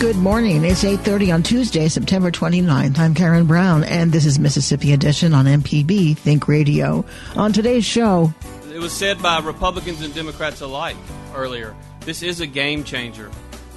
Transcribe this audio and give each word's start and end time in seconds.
Good 0.00 0.16
morning. 0.16 0.64
It's 0.64 0.82
8:30 0.82 1.30
on 1.30 1.42
Tuesday, 1.42 1.86
September 1.86 2.30
29th. 2.30 2.98
I'm 2.98 3.14
Karen 3.14 3.44
Brown 3.44 3.84
and 3.84 4.10
this 4.10 4.24
is 4.24 4.38
Mississippi 4.38 4.94
Edition 4.94 5.34
on 5.34 5.44
MPB 5.44 6.16
Think 6.16 6.48
Radio. 6.48 7.04
On 7.36 7.52
today's 7.52 7.84
show, 7.84 8.32
it 8.72 8.78
was 8.78 8.94
said 8.94 9.20
by 9.20 9.40
Republicans 9.40 10.00
and 10.00 10.14
Democrats 10.14 10.62
alike 10.62 10.96
earlier. 11.34 11.76
This 12.06 12.22
is 12.22 12.40
a 12.40 12.46
game 12.46 12.82
changer. 12.82 13.30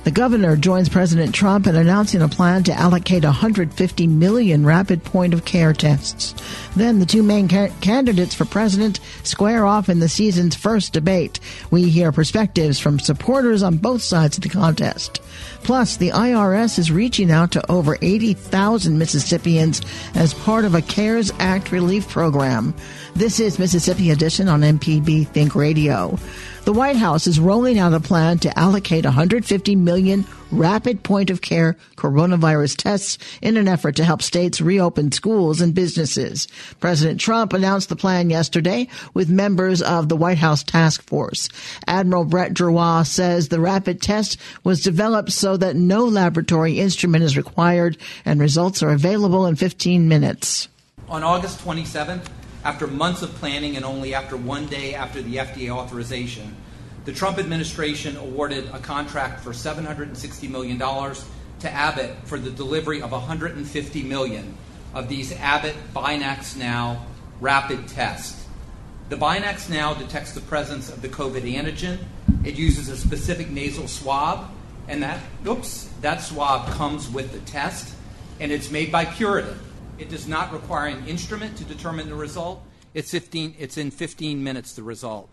The 0.04 0.12
governor 0.12 0.58
joins 0.58 0.90
President 0.90 1.34
Trump 1.34 1.66
in 1.66 1.78
announcing 1.78 2.22
a 2.22 2.28
plan 2.28 2.64
to 2.64 2.74
allocate 2.74 3.24
150 3.24 4.08
million 4.08 4.66
rapid 4.66 5.02
point 5.06 5.34
of 5.34 5.46
care 5.46 5.72
tests. 5.72 6.36
Then 6.76 7.00
the 7.00 7.06
two 7.06 7.24
main 7.24 7.48
ca- 7.48 7.72
candidates 7.80 8.36
for 8.36 8.44
president 8.44 9.00
square 9.24 9.66
off 9.66 9.88
in 9.88 10.00
the 10.00 10.10
season's 10.10 10.56
first 10.56 10.92
debate. 10.92 11.40
We 11.72 11.90
hear 11.90 12.12
perspectives 12.12 12.80
from 12.80 13.00
supporters 13.00 13.64
on 13.64 13.78
both 13.78 14.02
sides 14.02 14.38
of 14.38 14.44
the 14.44 14.50
contest. 14.50 15.22
Plus, 15.64 15.96
the 15.96 16.10
IRS 16.10 16.78
is 16.80 16.92
reaching 16.92 17.32
out 17.32 17.52
to 17.52 17.72
over 17.72 17.98
80,000 18.02 18.98
Mississippians 18.98 19.82
as 20.16 20.34
part 20.34 20.66
of 20.66 20.76
a 20.76 20.82
CARES 20.82 21.32
Act 21.40 21.72
relief 21.72 22.10
program. 22.10 22.74
This 23.16 23.40
is 23.40 23.58
Mississippi 23.58 24.12
Edition 24.12 24.50
on 24.50 24.62
MPB 24.62 25.28
Think 25.30 25.56
Radio. 25.56 26.20
The 26.66 26.72
White 26.72 26.96
House 26.96 27.28
is 27.28 27.42
rolling 27.42 27.78
out 27.78 27.94
a 27.94 28.00
plan 28.00 28.40
to 28.40 28.58
allocate 28.58 29.04
150 29.04 29.76
million 29.76 30.26
rapid 30.50 31.04
point 31.04 31.30
of 31.30 31.42
care 31.42 31.76
coronavirus 31.98 32.78
tests 32.78 33.18
in 33.42 33.58
an 33.58 33.68
effort 33.68 33.98
to 33.98 34.06
help 34.06 34.22
states 34.22 34.62
reopen 34.62 35.12
schools 35.12 35.60
and 35.60 35.76
businesses. 35.76 36.48
President 36.80 37.20
Trump 37.20 37.52
announced 37.52 37.90
the 37.90 37.98
plan 37.98 38.30
yesterday 38.30 38.88
with 39.14 39.30
members 39.30 39.82
of 39.82 40.08
the 40.08 40.16
White 40.16 40.38
House 40.38 40.64
task 40.64 41.04
force. 41.04 41.50
Admiral 41.86 42.24
Brett 42.24 42.54
Giroir 42.54 43.06
says 43.06 43.50
the 43.50 43.60
rapid 43.60 44.02
test 44.02 44.38
was 44.64 44.82
developed 44.82 45.34
so 45.34 45.58
that 45.58 45.76
no 45.76 46.06
laboratory 46.06 46.80
instrument 46.80 47.26
is 47.26 47.36
required 47.36 47.98
and 48.24 48.40
results 48.40 48.82
are 48.82 48.92
available 48.92 49.46
in 49.48 49.58
15 49.58 50.08
minutes. 50.08 50.70
On 51.10 51.24
August 51.24 51.60
27th, 51.60 52.26
after 52.64 52.88
months 52.88 53.22
of 53.22 53.34
planning 53.36 53.76
and 53.76 53.84
only 53.84 54.14
after 54.14 54.38
one 54.38 54.68
day 54.68 54.96
after 54.96 55.22
the 55.22 55.36
FDA 55.38 55.70
authorization, 55.70 56.56
the 57.06 57.12
Trump 57.12 57.38
administration 57.38 58.16
awarded 58.16 58.70
a 58.74 58.80
contract 58.80 59.42
for 59.42 59.52
$760 59.52 60.50
million 60.50 60.80
to 60.80 61.70
Abbott 61.70 62.16
for 62.26 62.40
the 62.40 62.50
delivery 62.50 63.02
of 63.02 63.12
150 63.12 64.04
million 64.04 64.58
of 64.94 65.10
these 65.10 65.34
Abbott 65.34 65.76
BinaxNOW 65.94 67.00
rapid 67.42 67.88
tests. 67.90 68.46
The 69.10 69.18
BinaxNOW 69.18 70.00
detects 70.00 70.32
the 70.32 70.42
presence 70.42 70.90
of 70.90 71.02
the 71.02 71.10
COVID 71.10 71.42
antigen. 71.42 71.98
It 72.46 72.56
uses 72.56 72.88
a 72.88 72.96
specific 72.96 73.50
nasal 73.50 73.88
swab, 73.88 74.50
and 74.88 75.04
that 75.04 75.20
oops, 75.46 75.90
that 76.02 76.22
swab 76.22 76.72
comes 76.72 77.10
with 77.10 77.34
the 77.34 77.40
test, 77.40 77.94
and 78.40 78.52
it's 78.52 78.72
made 78.72 78.92
by 78.92 79.06
Puritan. 79.06 79.60
It 79.98 80.10
does 80.10 80.28
not 80.28 80.52
require 80.52 80.88
an 80.88 81.08
instrument 81.08 81.58
to 81.58 81.64
determine 81.64 82.10
the 82.10 82.16
result. 82.16 82.64
It's 82.94 83.12
15 83.12 83.56
it's 83.60 83.78
in 83.78 83.92
15 83.92 84.44
minutes 84.44 84.74
the 84.74 84.84
result. 84.84 85.30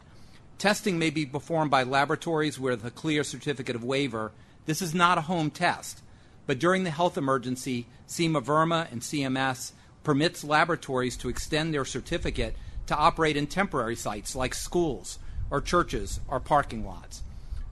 Testing 0.59 0.99
may 0.99 1.11
be 1.11 1.25
performed 1.25 1.71
by 1.71 1.83
laboratories 1.83 2.61
with 2.61 2.85
a 2.85 2.91
CLIA 2.91 3.25
certificate 3.25 3.75
of 3.75 3.83
waiver. 3.83 4.33
This 4.67 4.83
is 4.83 4.95
not 4.95 5.19
a 5.19 5.23
home 5.23 5.51
test. 5.51 6.03
But 6.47 6.59
during 6.59 6.85
the 6.85 6.91
health 6.91 7.17
emergency, 7.17 7.87
Seema 8.09 8.45
Verma 8.45 8.91
and 8.93 9.01
CMS 9.01 9.73
permits 10.03 10.45
laboratories 10.45 11.17
to 11.19 11.29
extend 11.29 11.73
their 11.73 11.85
certificate 11.85 12.57
to 12.87 12.97
operate 12.97 13.37
in 13.37 13.47
temporary 13.47 13.97
sites 13.97 14.35
like 14.35 14.55
schools 14.55 15.19
or 15.51 15.61
churches 15.61 16.21
or 16.29 16.41
parking 16.41 16.85
lots. 16.85 17.23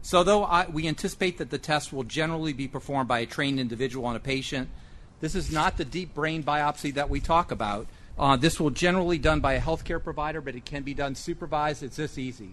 So, 0.01 0.23
though 0.23 0.45
I, 0.45 0.67
we 0.69 0.89
anticipate 0.89 1.39
that 1.39 1.51
the 1.51 1.59
test 1.59 1.93
will 1.93 2.05
generally 2.05 2.53
be 2.53 2.69
performed 2.69 3.09
by 3.09 3.19
a 3.19 3.27
trained 3.27 3.61
individual 3.61 4.07
on 4.07 4.17
a 4.17 4.21
patient, 4.21 4.69
this 5.21 5.35
is 5.35 5.51
not 5.51 5.77
the 5.77 5.85
deep 5.85 6.15
brain 6.15 6.43
biopsy 6.43 6.95
that 6.95 7.11
we 7.11 7.21
talk 7.21 7.51
about. 7.51 7.87
Uh, 8.19 8.37
this 8.37 8.59
will 8.59 8.71
generally 8.71 9.19
done 9.19 9.41
by 9.41 9.55
a 9.55 9.61
healthcare 9.61 10.03
provider, 10.03 10.41
but 10.41 10.55
it 10.55 10.65
can 10.65 10.83
be 10.83 10.95
done 10.95 11.15
supervised. 11.15 11.83
It's 11.83 11.97
this 11.97 12.19
easy. 12.19 12.51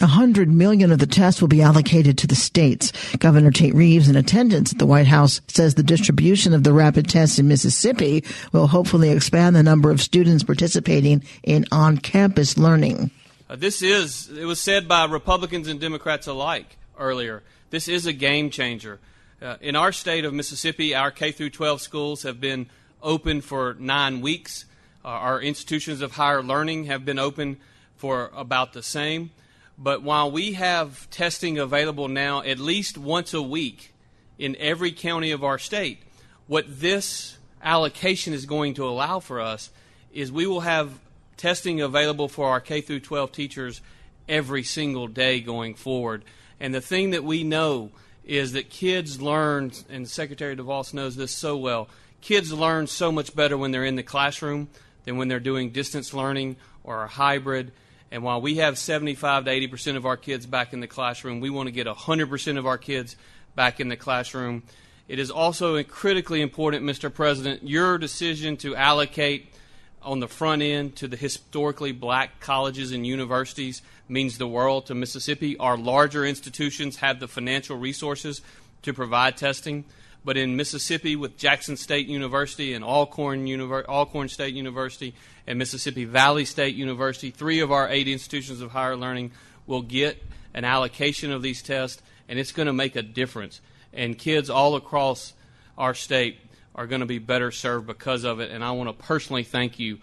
A 0.00 0.06
hundred 0.06 0.48
million 0.48 0.90
of 0.90 0.98
the 0.98 1.06
test 1.06 1.40
will 1.40 1.48
be 1.48 1.62
allocated 1.62 2.18
to 2.18 2.26
the 2.26 2.34
states. 2.34 2.90
Governor 3.18 3.52
Tate 3.52 3.74
Reeves, 3.74 4.08
in 4.08 4.16
attendance 4.16 4.72
at 4.72 4.78
the 4.78 4.86
White 4.86 5.06
House, 5.06 5.40
says 5.46 5.76
the 5.76 5.84
distribution 5.84 6.52
of 6.52 6.64
the 6.64 6.72
rapid 6.72 7.08
tests 7.08 7.38
in 7.38 7.46
Mississippi 7.46 8.24
will 8.50 8.66
hopefully 8.66 9.10
expand 9.10 9.54
the 9.54 9.62
number 9.62 9.92
of 9.92 10.00
students 10.00 10.42
participating 10.42 11.22
in 11.44 11.64
on-campus 11.70 12.58
learning. 12.58 13.12
Uh, 13.48 13.54
this 13.54 13.82
is, 13.82 14.30
it 14.30 14.46
was 14.46 14.58
said 14.58 14.88
by 14.88 15.04
Republicans 15.04 15.68
and 15.68 15.78
Democrats 15.80 16.26
alike 16.26 16.76
earlier. 16.98 17.44
This 17.70 17.86
is 17.86 18.04
a 18.04 18.12
game 18.12 18.50
changer. 18.50 18.98
Uh, 19.42 19.56
in 19.60 19.74
our 19.76 19.92
state 19.92 20.24
of 20.24 20.32
Mississippi, 20.32 20.94
our 20.94 21.10
K 21.10 21.32
through 21.32 21.50
12 21.50 21.80
schools 21.80 22.22
have 22.22 22.40
been 22.40 22.68
open 23.02 23.40
for 23.40 23.76
nine 23.78 24.20
weeks. 24.20 24.64
Uh, 25.04 25.08
our 25.08 25.40
institutions 25.40 26.00
of 26.00 26.12
higher 26.12 26.42
learning 26.42 26.84
have 26.84 27.04
been 27.04 27.18
open 27.18 27.58
for 27.96 28.30
about 28.34 28.72
the 28.72 28.82
same. 28.82 29.30
But 29.76 30.02
while 30.02 30.30
we 30.30 30.52
have 30.52 31.10
testing 31.10 31.58
available 31.58 32.08
now 32.08 32.42
at 32.42 32.58
least 32.58 32.96
once 32.96 33.34
a 33.34 33.42
week 33.42 33.92
in 34.38 34.56
every 34.56 34.92
county 34.92 35.32
of 35.32 35.42
our 35.42 35.58
state, 35.58 35.98
what 36.46 36.64
this 36.68 37.36
allocation 37.62 38.34
is 38.34 38.46
going 38.46 38.74
to 38.74 38.86
allow 38.86 39.18
for 39.18 39.40
us 39.40 39.70
is 40.12 40.30
we 40.30 40.46
will 40.46 40.60
have 40.60 41.00
testing 41.36 41.80
available 41.80 42.28
for 42.28 42.48
our 42.48 42.60
K 42.60 42.80
through 42.80 43.00
12 43.00 43.32
teachers 43.32 43.80
every 44.28 44.62
single 44.62 45.08
day 45.08 45.40
going 45.40 45.74
forward. 45.74 46.24
And 46.60 46.72
the 46.72 46.80
thing 46.80 47.10
that 47.10 47.24
we 47.24 47.42
know 47.42 47.90
is 48.26 48.52
that 48.52 48.70
kids 48.70 49.20
learn, 49.20 49.72
and 49.88 50.08
Secretary 50.08 50.56
DeVos 50.56 50.94
knows 50.94 51.16
this 51.16 51.32
so 51.32 51.56
well, 51.56 51.88
kids 52.20 52.52
learn 52.52 52.86
so 52.86 53.12
much 53.12 53.34
better 53.36 53.56
when 53.56 53.70
they're 53.70 53.84
in 53.84 53.96
the 53.96 54.02
classroom 54.02 54.68
than 55.04 55.16
when 55.16 55.28
they're 55.28 55.40
doing 55.40 55.70
distance 55.70 56.14
learning 56.14 56.56
or 56.82 57.04
a 57.04 57.08
hybrid. 57.08 57.72
And 58.10 58.22
while 58.22 58.40
we 58.40 58.56
have 58.56 58.78
75 58.78 59.44
to 59.44 59.50
80 59.50 59.66
percent 59.68 59.96
of 59.96 60.06
our 60.06 60.16
kids 60.16 60.46
back 60.46 60.72
in 60.72 60.80
the 60.80 60.86
classroom, 60.86 61.40
we 61.40 61.50
want 61.50 61.66
to 61.66 61.72
get 61.72 61.86
100 61.86 62.28
percent 62.28 62.58
of 62.58 62.66
our 62.66 62.78
kids 62.78 63.16
back 63.54 63.80
in 63.80 63.88
the 63.88 63.96
classroom. 63.96 64.62
It 65.06 65.18
is 65.18 65.30
also 65.30 65.82
critically 65.82 66.40
important, 66.40 66.84
Mr. 66.84 67.12
President, 67.12 67.68
your 67.68 67.98
decision 67.98 68.56
to 68.58 68.74
allocate 68.74 69.52
on 70.00 70.20
the 70.20 70.28
front 70.28 70.62
end 70.62 70.96
to 70.96 71.08
the 71.08 71.16
historically 71.16 71.92
black 71.92 72.40
colleges 72.40 72.92
and 72.92 73.06
universities 73.06 73.82
means 74.08 74.38
the 74.38 74.46
world 74.46 74.86
to 74.86 74.94
Mississippi. 74.94 75.56
Our 75.58 75.76
larger 75.76 76.24
institutions 76.24 76.96
have 76.96 77.20
the 77.20 77.28
financial 77.28 77.76
resources 77.76 78.40
to 78.82 78.92
provide 78.92 79.36
testing. 79.36 79.84
But 80.24 80.36
in 80.38 80.56
Mississippi, 80.56 81.16
with 81.16 81.36
Jackson 81.36 81.76
State 81.76 82.06
University 82.06 82.72
and 82.72 82.82
Alcorn, 82.82 83.44
Univer- 83.44 83.86
Alcorn 83.86 84.28
State 84.28 84.54
University 84.54 85.14
and 85.46 85.58
Mississippi 85.58 86.06
Valley 86.06 86.46
State 86.46 86.74
University, 86.74 87.30
three 87.30 87.60
of 87.60 87.70
our 87.70 87.88
eight 87.90 88.08
institutions 88.08 88.62
of 88.62 88.70
higher 88.70 88.96
learning 88.96 89.32
will 89.66 89.82
get 89.82 90.22
an 90.54 90.64
allocation 90.64 91.30
of 91.30 91.42
these 91.42 91.62
tests, 91.62 92.00
and 92.28 92.38
it's 92.38 92.52
going 92.52 92.66
to 92.66 92.72
make 92.72 92.96
a 92.96 93.02
difference. 93.02 93.60
And 93.92 94.18
kids 94.18 94.48
all 94.48 94.76
across 94.76 95.34
our 95.76 95.92
state 95.92 96.38
are 96.74 96.86
going 96.86 97.00
to 97.00 97.06
be 97.06 97.18
better 97.18 97.50
served 97.50 97.86
because 97.86 98.24
of 98.24 98.40
it. 98.40 98.50
And 98.50 98.64
I 98.64 98.70
want 98.72 98.88
to 98.88 99.04
personally 99.04 99.44
thank 99.44 99.78
you 99.78 99.98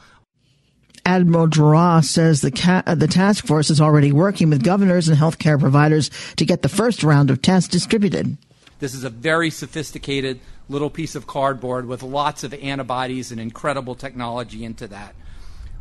Admiral 1.06 1.48
Giroir 1.48 2.04
says 2.04 2.42
the, 2.42 2.52
ca- 2.52 2.84
uh, 2.86 2.96
the 2.96 3.08
task 3.08 3.46
force 3.46 3.70
is 3.70 3.82
already 3.82 4.12
working 4.12 4.50
with 4.50 4.64
governors 4.64 5.10
and 5.10 5.18
healthcare 5.18 5.60
providers 5.60 6.10
to 6.36 6.46
get 6.46 6.62
the 6.62 6.70
first 6.70 7.04
round 7.04 7.30
of 7.30 7.42
tests 7.42 7.70
distributed. 7.70 8.38
This 8.80 8.94
is 8.94 9.04
a 9.04 9.10
very 9.10 9.50
sophisticated 9.50 10.40
little 10.70 10.90
piece 10.90 11.16
of 11.16 11.28
cardboard 11.28 11.86
with 11.86 12.02
lots 12.02 12.44
of 12.44 12.54
antibodies 12.54 13.32
and 13.32 13.40
incredible 13.40 13.96
technology 13.96 14.64
into 14.64 14.88
that. 14.88 15.14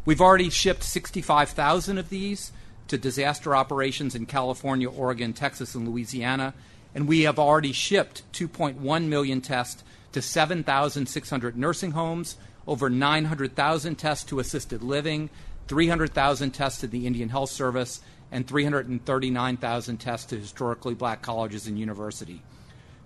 We've 0.05 0.21
already 0.21 0.51
shipped 0.51 0.83
65,000 0.83 1.99
of 1.99 2.09
these 2.09 2.53
to 2.89 2.99
disaster 2.99 3.55
operations 3.55 4.15
in 4.15 4.27
California, 4.27 4.91
Oregon, 4.91 5.33
Texas, 5.33 5.75
and 5.75 5.89
Louisiana, 5.89 6.55
and 6.95 7.07
we 7.07 7.23
have 7.23 7.39
already 7.39 7.73
shipped 7.73 8.23
2.1 8.33 9.05
million 9.07 9.41
tests 9.41 9.85
to 10.13 10.21
7,600 10.21 11.57
nursing 11.57 11.93
homes, 11.93 12.37
over 12.71 12.89
900,000 12.89 13.97
tests 13.97 14.25
to 14.27 14.39
assisted 14.39 14.81
living, 14.81 15.29
300,000 15.67 16.53
tests 16.53 16.81
to 16.81 16.87
the 16.87 17.05
Indian 17.05 17.29
Health 17.29 17.51
Service, 17.51 18.01
and 18.31 18.47
339,000 18.47 19.97
tests 19.97 20.27
to 20.27 20.39
historically 20.39 20.95
black 20.95 21.21
colleges 21.21 21.67
and 21.67 21.77
universities. 21.77 22.39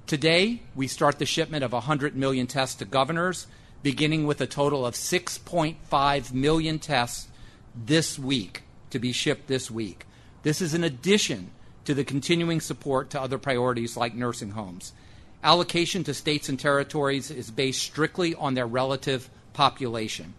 Today, 0.06 0.61
we 0.75 0.87
start 0.87 1.19
the 1.19 1.25
shipment 1.25 1.64
of 1.64 1.72
100 1.72 2.14
million 2.14 2.46
tests 2.46 2.75
to 2.76 2.84
governors, 2.84 3.46
beginning 3.82 4.26
with 4.26 4.38
a 4.43 4.46
total 4.46 4.84
of 4.84 4.93
6.5 4.93 6.32
million 6.34 6.78
tests 6.78 7.28
this 7.75 8.19
week 8.19 8.64
to 8.90 8.99
be 8.99 9.12
shipped 9.12 9.46
this 9.46 9.70
week. 9.70 10.05
This 10.43 10.60
is 10.60 10.75
in 10.75 10.84
addition 10.84 11.52
to 11.87 11.94
the 11.94 12.05
continuing 12.05 12.60
support 12.60 13.08
to 13.10 13.20
other 13.20 13.38
priorities 13.38 13.96
like 13.96 14.14
nursing 14.14 14.50
homes. 14.50 14.93
Allocation 15.43 16.05
to 16.05 16.12
states 16.12 16.50
and 16.50 16.60
territories 16.60 17.31
is 17.31 17.50
based 17.50 17.82
strictly 17.82 18.34
on 18.34 18.52
their 18.52 18.67
relative 18.67 19.31
population. 19.55 20.35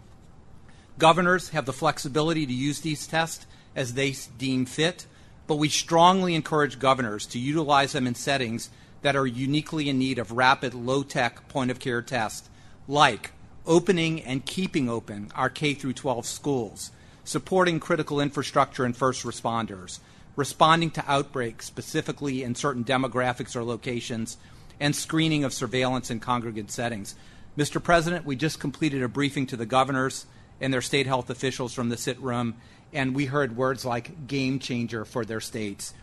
Governors 0.99 1.49
have 1.49 1.65
the 1.65 1.73
flexibility 1.73 2.45
to 2.45 2.53
use 2.53 2.81
these 2.81 3.07
tests 3.07 3.47
as 3.75 3.95
they 3.95 4.15
deem 4.37 4.65
fit, 4.65 5.07
but 5.47 5.55
we 5.55 5.67
strongly 5.67 6.35
encourage 6.35 6.79
governors 6.79 7.25
to 7.27 7.39
utilize 7.39 7.91
them 7.91 8.07
in 8.07 8.15
settings 8.15 8.69
that 9.01 9.15
are 9.15 9.27
uniquely 9.27 9.89
in 9.89 9.99
need 9.99 10.17
of 10.17 10.31
rapid, 10.31 10.73
low 10.73 11.03
tech 11.03 11.47
point 11.49 11.69
of 11.69 11.79
care 11.79 12.01
tests, 12.01 12.49
like 12.87 13.31
opening 13.65 14.21
and 14.21 14.45
keeping 14.45 14.89
open 14.89 15.31
our 15.35 15.49
K 15.49 15.73
through 15.73 15.93
12 15.93 16.25
schools, 16.25 16.91
supporting 17.23 17.79
critical 17.79 18.21
infrastructure 18.21 18.85
and 18.85 18.95
first 18.95 19.23
responders, 19.23 19.99
responding 20.35 20.91
to 20.91 21.11
outbreaks 21.11 21.65
specifically 21.65 22.43
in 22.43 22.55
certain 22.55 22.83
demographics 22.83 23.55
or 23.55 23.63
locations, 23.63 24.37
and 24.79 24.95
screening 24.95 25.43
of 25.43 25.53
surveillance 25.53 26.09
in 26.09 26.19
congregate 26.19 26.71
settings. 26.71 27.15
Mr. 27.57 27.81
President, 27.81 28.25
we 28.25 28.35
just 28.35 28.59
completed 28.59 29.01
a 29.01 29.07
briefing 29.07 29.47
to 29.47 29.55
the 29.55 29.65
governors 29.65 30.25
and 30.59 30.73
their 30.73 30.81
state 30.81 31.07
health 31.07 31.29
officials 31.29 31.73
from 31.73 31.89
the 31.89 31.97
sit 31.97 32.19
room, 32.19 32.55
and 32.91 33.15
we 33.15 33.25
heard 33.25 33.55
words 33.55 33.85
like 33.85 34.27
game 34.27 34.59
changer 34.59 35.05
for 35.05 35.23
their 35.23 35.39
states. 35.39 35.93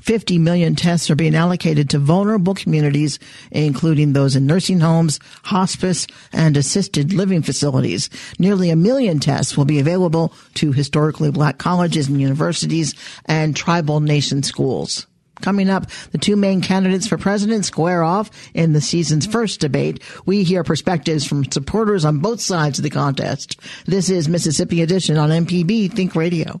50 0.00 0.38
million 0.38 0.74
tests 0.74 1.10
are 1.10 1.14
being 1.14 1.34
allocated 1.34 1.90
to 1.90 1.98
vulnerable 1.98 2.54
communities, 2.54 3.18
including 3.50 4.12
those 4.12 4.34
in 4.34 4.46
nursing 4.46 4.80
homes, 4.80 5.20
hospice, 5.44 6.06
and 6.32 6.56
assisted 6.56 7.12
living 7.12 7.42
facilities. 7.42 8.08
Nearly 8.38 8.70
a 8.70 8.76
million 8.76 9.20
tests 9.20 9.56
will 9.56 9.66
be 9.66 9.78
available 9.78 10.32
to 10.54 10.72
historically 10.72 11.30
black 11.30 11.58
colleges 11.58 12.08
and 12.08 12.20
universities 12.20 12.94
and 13.26 13.54
tribal 13.54 14.00
nation 14.00 14.42
schools. 14.42 15.06
Coming 15.42 15.68
up, 15.68 15.90
the 16.12 16.18
two 16.18 16.36
main 16.36 16.60
candidates 16.60 17.06
for 17.06 17.18
president 17.18 17.64
square 17.64 18.02
off 18.02 18.30
in 18.54 18.72
the 18.72 18.80
season's 18.80 19.26
first 19.26 19.60
debate. 19.60 20.02
We 20.24 20.44
hear 20.44 20.64
perspectives 20.64 21.26
from 21.26 21.50
supporters 21.50 22.04
on 22.04 22.20
both 22.20 22.40
sides 22.40 22.78
of 22.78 22.84
the 22.84 22.90
contest. 22.90 23.60
This 23.84 24.08
is 24.08 24.28
Mississippi 24.28 24.82
Edition 24.82 25.18
on 25.18 25.30
MPB 25.30 25.92
Think 25.92 26.14
Radio. 26.14 26.60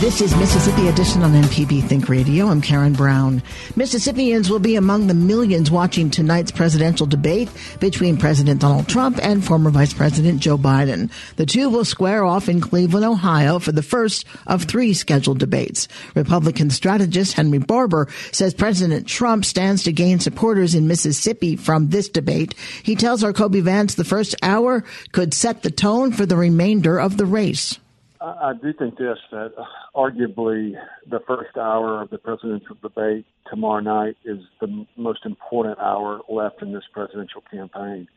This 0.00 0.20
is 0.20 0.36
Mississippi 0.36 0.88
Edition 0.88 1.22
on 1.22 1.32
MPB 1.32 1.82
Think 1.88 2.10
Radio. 2.10 2.48
I'm 2.48 2.60
Karen 2.60 2.92
Brown. 2.92 3.42
Mississippians 3.76 4.50
will 4.50 4.58
be 4.58 4.76
among 4.76 5.06
the 5.06 5.14
millions 5.14 5.70
watching 5.70 6.10
tonight's 6.10 6.50
presidential 6.50 7.06
debate 7.06 7.48
between 7.80 8.18
President 8.18 8.60
Donald 8.60 8.88
Trump 8.88 9.18
and 9.22 9.42
former 9.42 9.70
Vice 9.70 9.94
President 9.94 10.40
Joe 10.40 10.58
Biden. 10.58 11.10
The 11.36 11.46
two 11.46 11.70
will 11.70 11.86
square 11.86 12.26
off 12.26 12.50
in 12.50 12.60
Cleveland, 12.60 13.06
Ohio 13.06 13.58
for 13.58 13.72
the 13.72 13.82
first 13.82 14.26
of 14.46 14.64
three 14.64 14.92
scheduled 14.92 15.38
debates. 15.38 15.88
Republican 16.14 16.68
strategist 16.68 17.32
Henry 17.32 17.58
Barbour 17.58 18.08
says 18.32 18.52
President 18.52 19.08
Trump 19.08 19.46
stands 19.46 19.82
to 19.84 19.92
gain 19.92 20.20
supporters 20.20 20.74
in 20.74 20.86
Mississippi 20.86 21.56
from 21.56 21.88
this 21.88 22.10
debate. 22.10 22.54
He 22.82 22.96
tells 22.96 23.24
our 23.24 23.32
Kobee 23.32 23.62
Vance 23.62 23.94
the 23.94 24.04
first 24.04 24.36
hour 24.42 24.84
could 25.12 25.32
set 25.32 25.62
the 25.62 25.70
tone 25.70 26.12
for 26.12 26.26
the 26.26 26.36
remainder 26.36 27.00
of 27.00 27.16
the 27.16 27.24
race. 27.24 27.78
I 28.20 28.52
do 28.60 28.72
think 28.72 28.98
this 28.98 29.18
that 29.30 29.52
arguably 29.94 30.72
the 31.08 31.20
first 31.26 31.56
hour 31.56 32.02
of 32.02 32.10
the 32.10 32.18
presidential 32.18 32.76
debate 32.80 33.26
tomorrow 33.48 33.80
night 33.80 34.16
is 34.24 34.38
the 34.60 34.86
most 34.96 35.24
important 35.24 35.78
hour 35.78 36.20
left 36.28 36.62
in 36.62 36.72
this 36.72 36.84
presidential 36.92 37.42
campaign. 37.50 38.08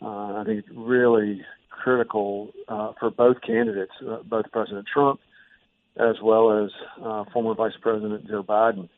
Uh, 0.00 0.40
I 0.40 0.44
think 0.44 0.60
it's 0.60 0.76
really 0.76 1.42
critical 1.70 2.52
uh, 2.68 2.92
for 2.98 3.10
both 3.10 3.40
candidates, 3.40 3.92
uh, 4.06 4.18
both 4.24 4.46
President 4.52 4.86
Trump 4.92 5.20
as 5.96 6.16
well 6.22 6.64
as 6.64 6.70
uh, 7.02 7.24
former 7.32 7.54
Vice 7.54 7.76
President 7.80 8.26
Joe 8.26 8.42
Biden. 8.42 8.88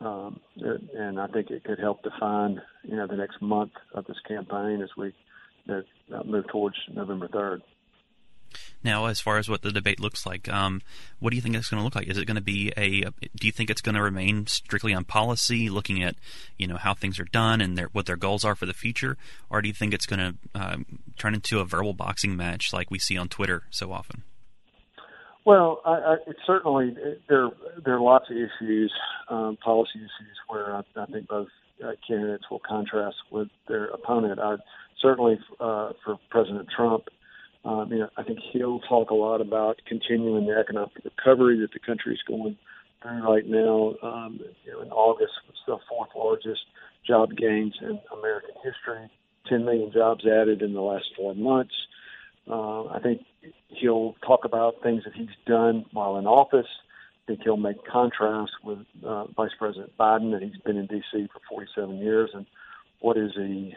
Um, 0.00 0.40
and 0.56 1.20
I 1.20 1.26
think 1.28 1.50
it 1.50 1.64
could 1.64 1.78
help 1.78 2.02
define, 2.02 2.60
you 2.82 2.96
know, 2.96 3.06
the 3.06 3.16
next 3.16 3.40
month 3.40 3.72
of 3.94 4.04
this 4.06 4.18
campaign 4.26 4.80
as 4.82 4.90
we 4.96 5.12
uh, 5.68 5.80
move 6.24 6.46
towards 6.48 6.76
November 6.92 7.28
3rd. 7.28 7.62
Now, 8.84 9.06
as 9.06 9.18
far 9.18 9.38
as 9.38 9.48
what 9.48 9.62
the 9.62 9.72
debate 9.72 9.98
looks 9.98 10.26
like, 10.26 10.46
um, 10.48 10.82
what 11.18 11.30
do 11.30 11.36
you 11.36 11.42
think 11.42 11.56
it's 11.56 11.70
going 11.70 11.80
to 11.80 11.84
look 11.84 11.94
like? 11.94 12.06
Is 12.06 12.18
it 12.18 12.26
going 12.26 12.36
to 12.36 12.42
be 12.42 12.70
a? 12.76 13.00
Do 13.00 13.46
you 13.46 13.52
think 13.52 13.70
it's 13.70 13.80
going 13.80 13.94
to 13.94 14.02
remain 14.02 14.46
strictly 14.46 14.92
on 14.92 15.04
policy, 15.04 15.70
looking 15.70 16.02
at 16.02 16.16
you 16.58 16.66
know 16.66 16.76
how 16.76 16.92
things 16.92 17.18
are 17.18 17.24
done 17.24 17.62
and 17.62 17.78
their, 17.78 17.86
what 17.92 18.04
their 18.04 18.16
goals 18.16 18.44
are 18.44 18.54
for 18.54 18.66
the 18.66 18.74
future, 18.74 19.16
or 19.48 19.62
do 19.62 19.68
you 19.68 19.74
think 19.74 19.94
it's 19.94 20.06
going 20.06 20.20
to 20.20 20.60
um, 20.60 20.86
turn 21.16 21.34
into 21.34 21.60
a 21.60 21.64
verbal 21.64 21.94
boxing 21.94 22.36
match 22.36 22.72
like 22.72 22.90
we 22.90 22.98
see 22.98 23.16
on 23.16 23.28
Twitter 23.28 23.62
so 23.70 23.90
often? 23.90 24.22
Well, 25.46 25.80
I, 25.84 25.90
I, 25.90 26.14
it 26.26 26.36
certainly 26.46 26.94
there 27.28 27.48
there 27.84 27.94
are 27.94 28.00
lots 28.00 28.26
of 28.30 28.36
issues, 28.36 28.92
um, 29.30 29.56
policy 29.64 29.96
issues, 29.96 30.36
where 30.48 30.74
I, 30.74 30.82
I 30.96 31.06
think 31.06 31.28
both 31.28 31.48
uh, 31.82 31.92
candidates 32.06 32.44
will 32.50 32.60
contrast 32.66 33.16
with 33.30 33.48
their 33.66 33.86
opponent. 33.86 34.40
I, 34.40 34.56
certainly, 35.00 35.38
uh, 35.60 35.92
for 36.04 36.18
President 36.30 36.68
Trump, 36.74 37.04
um, 37.64 37.90
you 37.90 37.98
know, 37.98 38.08
I 38.16 38.22
think 38.22 38.40
he'll 38.52 38.80
talk 38.80 39.10
a 39.10 39.14
lot 39.14 39.40
about 39.40 39.80
continuing 39.86 40.46
the 40.46 40.56
economic 40.58 40.92
recovery 41.04 41.58
that 41.60 41.72
the 41.72 41.78
country 41.78 42.14
is 42.14 42.20
going 42.26 42.56
through 43.02 43.22
right 43.22 43.46
now. 43.46 43.94
Um, 44.02 44.40
you 44.64 44.72
know, 44.72 44.82
in 44.82 44.90
August, 44.90 45.32
it's 45.48 45.58
the 45.66 45.78
fourth 45.88 46.10
largest 46.14 46.60
job 47.06 47.36
gains 47.36 47.74
in 47.80 47.98
American 48.12 48.54
history. 48.62 49.10
10 49.48 49.64
million 49.64 49.92
jobs 49.92 50.24
added 50.26 50.62
in 50.62 50.72
the 50.72 50.80
last 50.80 51.06
four 51.16 51.34
months. 51.34 51.74
Uh, 52.50 52.86
I 52.86 53.00
think 53.02 53.22
he'll 53.68 54.14
talk 54.26 54.44
about 54.44 54.82
things 54.82 55.04
that 55.04 55.14
he's 55.14 55.28
done 55.46 55.84
while 55.92 56.16
in 56.18 56.26
office. 56.26 56.66
I 56.66 57.26
think 57.26 57.40
he'll 57.42 57.56
make 57.56 57.84
contrast 57.86 58.52
with 58.62 58.80
uh, 59.04 59.24
Vice 59.36 59.52
President 59.58 59.96
Biden 59.98 60.32
that 60.32 60.42
he's 60.42 60.60
been 60.62 60.76
in 60.76 60.86
D.C. 60.86 61.28
for 61.32 61.40
47 61.48 61.96
years 61.98 62.30
and 62.34 62.46
what 63.00 63.16
is 63.16 63.32
he 63.34 63.74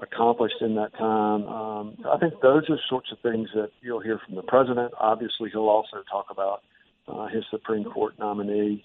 accomplished 0.00 0.60
in 0.60 0.74
that 0.74 0.92
time. 0.94 1.44
Um, 1.46 1.96
I 2.10 2.18
think 2.18 2.34
those 2.40 2.68
are 2.68 2.78
sorts 2.88 3.10
of 3.12 3.18
things 3.20 3.48
that 3.54 3.70
you'll 3.80 4.00
hear 4.00 4.20
from 4.24 4.34
the 4.34 4.42
president. 4.42 4.92
Obviously, 4.98 5.50
he'll 5.50 5.68
also 5.68 6.02
talk 6.10 6.26
about 6.30 6.62
uh, 7.08 7.26
his 7.28 7.44
Supreme 7.50 7.84
Court 7.84 8.14
nominee, 8.18 8.84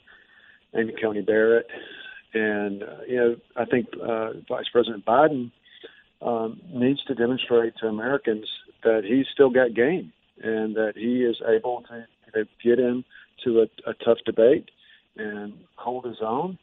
Amy 0.76 0.94
Coney 1.02 1.22
Barrett, 1.22 1.68
and 2.34 2.84
uh, 2.84 2.98
you 3.08 3.16
know 3.18 3.36
I 3.58 3.66
think 3.66 3.88
uh, 4.02 4.34
Vice 4.48 4.70
President 4.72 5.06
Biden 5.06 5.52
um, 6.22 6.62
needs 6.72 7.04
to 7.06 7.16
demonstrate 7.16 7.74
to 7.78 7.88
Americans 7.88 8.46
that 8.84 9.04
he's 9.04 9.26
still 9.34 9.50
got 9.50 9.74
game 9.74 10.14
and 10.42 10.76
that 10.76 10.94
he 10.96 11.24
is 11.24 11.38
able 11.48 11.84
to 11.90 12.06
you 12.34 12.42
know, 12.42 12.46
get 12.64 12.80
into 12.80 13.62
a, 13.62 13.90
a 13.90 13.94
tough 14.06 14.18
debate 14.26 14.70
and 15.18 15.54
hold 15.76 16.06
his 16.06 16.18
own. 16.22 16.58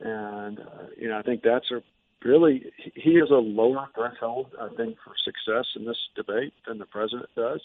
And 0.00 0.58
uh, 0.58 0.86
you 0.96 1.08
know 1.08 1.18
I 1.18 1.22
think 1.22 1.42
that's 1.42 1.70
a 1.70 1.82
really 2.24 2.72
he 2.94 3.16
has 3.16 3.30
a 3.30 3.34
lower 3.34 3.88
threshold, 3.94 4.48
I 4.60 4.68
think, 4.76 4.96
for 5.04 5.14
success 5.24 5.66
in 5.76 5.84
this 5.84 5.98
debate 6.14 6.52
than 6.66 6.78
the 6.78 6.86
president 6.86 7.30
does 7.34 7.60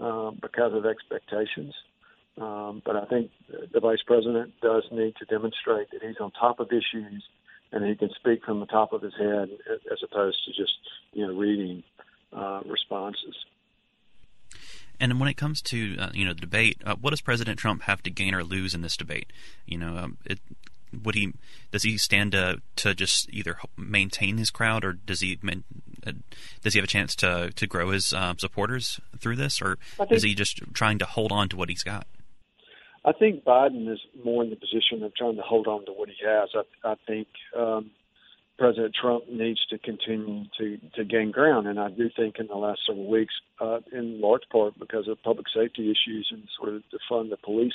um, 0.00 0.38
because 0.40 0.72
of 0.74 0.86
expectations. 0.86 1.74
Um, 2.38 2.82
but 2.84 2.96
I 2.96 3.06
think 3.06 3.30
the 3.72 3.80
vice 3.80 4.02
president 4.06 4.52
does 4.60 4.84
need 4.92 5.16
to 5.16 5.24
demonstrate 5.24 5.90
that 5.92 6.02
he's 6.02 6.16
on 6.20 6.32
top 6.32 6.60
of 6.60 6.68
issues 6.70 7.24
and 7.72 7.84
he 7.84 7.94
can 7.96 8.10
speak 8.10 8.44
from 8.44 8.60
the 8.60 8.66
top 8.66 8.92
of 8.92 9.02
his 9.02 9.14
head 9.18 9.48
as 9.90 9.98
opposed 10.02 10.38
to 10.44 10.52
just 10.52 10.78
you 11.12 11.26
know 11.26 11.34
reading 11.34 11.82
uh, 12.32 12.60
responses. 12.66 13.34
And 14.98 15.20
when 15.20 15.28
it 15.28 15.36
comes 15.36 15.60
to 15.62 15.96
uh, 15.98 16.10
you 16.14 16.24
know 16.24 16.32
the 16.32 16.40
debate, 16.40 16.80
uh, 16.84 16.96
what 17.00 17.10
does 17.10 17.20
President 17.20 17.58
Trump 17.58 17.82
have 17.82 18.02
to 18.04 18.10
gain 18.10 18.34
or 18.34 18.44
lose 18.44 18.74
in 18.74 18.82
this 18.82 18.96
debate? 18.96 19.32
You 19.66 19.78
know, 19.78 19.96
um, 19.96 20.18
it, 20.24 20.38
would 21.04 21.14
he 21.14 21.32
does 21.70 21.82
he 21.82 21.98
stand 21.98 22.32
to 22.32 22.60
to 22.76 22.94
just 22.94 23.28
either 23.32 23.58
maintain 23.76 24.38
his 24.38 24.50
crowd 24.50 24.84
or 24.84 24.92
does 24.92 25.20
he 25.20 25.38
uh, 26.06 26.12
does 26.62 26.74
he 26.74 26.78
have 26.78 26.84
a 26.84 26.88
chance 26.88 27.14
to 27.16 27.52
to 27.54 27.66
grow 27.66 27.90
his 27.90 28.12
uh, 28.12 28.34
supporters 28.38 29.00
through 29.18 29.36
this, 29.36 29.60
or 29.60 29.78
think, 29.96 30.12
is 30.12 30.22
he 30.22 30.34
just 30.34 30.60
trying 30.72 30.98
to 30.98 31.04
hold 31.04 31.32
on 31.32 31.48
to 31.48 31.56
what 31.56 31.68
he's 31.68 31.82
got? 31.82 32.06
I 33.04 33.12
think 33.12 33.44
Biden 33.44 33.90
is 33.92 34.00
more 34.24 34.42
in 34.42 34.50
the 34.50 34.56
position 34.56 35.02
of 35.02 35.14
trying 35.14 35.36
to 35.36 35.42
hold 35.42 35.68
on 35.68 35.84
to 35.86 35.92
what 35.92 36.08
he 36.08 36.16
has. 36.26 36.48
I, 36.54 36.90
I 36.90 36.94
think 37.06 37.28
um, 37.56 37.92
President 38.58 38.94
Trump 39.00 39.28
needs 39.28 39.64
to 39.70 39.78
continue 39.78 40.44
to 40.58 40.78
to 40.94 41.04
gain 41.04 41.30
ground, 41.30 41.66
and 41.66 41.78
I 41.78 41.90
do 41.90 42.08
think 42.16 42.36
in 42.38 42.46
the 42.46 42.56
last 42.56 42.80
several 42.86 43.06
weeks, 43.06 43.34
uh, 43.60 43.80
in 43.92 44.20
large 44.20 44.42
part 44.50 44.78
because 44.78 45.08
of 45.08 45.22
public 45.22 45.46
safety 45.54 45.90
issues 45.90 46.28
and 46.30 46.48
sort 46.58 46.74
of 46.74 46.88
to 46.90 46.98
fund 47.08 47.30
the 47.30 47.36
police 47.36 47.74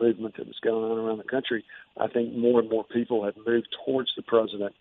movement 0.00 0.36
that 0.36 0.46
was 0.46 0.58
going 0.62 0.90
on 0.90 0.98
around 0.98 1.18
the 1.18 1.24
country, 1.24 1.64
I 1.96 2.08
think 2.08 2.34
more 2.34 2.60
and 2.60 2.70
more 2.70 2.84
people 2.84 3.24
have 3.24 3.36
moved 3.46 3.68
towards 3.84 4.10
the 4.16 4.22
president. 4.22 4.74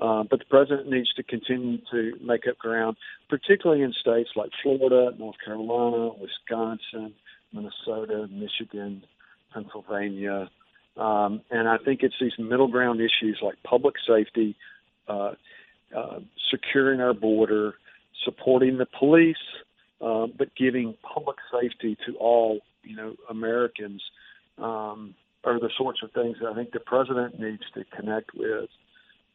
Uh, 0.00 0.22
but 0.22 0.38
the 0.38 0.44
president 0.44 0.88
needs 0.88 1.12
to 1.14 1.22
continue 1.24 1.78
to 1.90 2.12
make 2.22 2.46
up 2.46 2.56
ground, 2.58 2.96
particularly 3.28 3.82
in 3.82 3.92
states 3.92 4.30
like 4.36 4.50
Florida, 4.62 5.10
North 5.18 5.36
Carolina, 5.44 6.10
Wisconsin, 6.20 7.14
Minnesota, 7.52 8.28
Michigan, 8.30 9.02
Pennsylvania. 9.52 10.48
Um, 10.96 11.40
and 11.50 11.68
I 11.68 11.78
think 11.78 12.02
it's 12.02 12.14
these 12.20 12.38
middle 12.38 12.68
ground 12.68 13.00
issues 13.00 13.38
like 13.42 13.56
public 13.64 13.94
safety, 14.06 14.56
uh, 15.08 15.32
uh, 15.96 16.20
securing 16.50 17.00
our 17.00 17.14
border, 17.14 17.74
supporting 18.24 18.78
the 18.78 18.86
police, 18.86 19.36
uh, 20.00 20.26
but 20.26 20.54
giving 20.56 20.94
public 21.02 21.38
safety 21.52 21.96
to 22.06 22.14
all 22.16 22.60
you 22.82 22.96
know 22.96 23.14
Americans 23.28 24.02
um, 24.60 25.14
are 25.44 25.58
the 25.58 25.70
sorts 25.76 26.00
of 26.02 26.12
things 26.12 26.36
that 26.40 26.48
I 26.48 26.54
think 26.54 26.72
the 26.72 26.80
president 26.80 27.38
needs 27.38 27.62
to 27.74 27.84
connect 27.96 28.34
with 28.34 28.68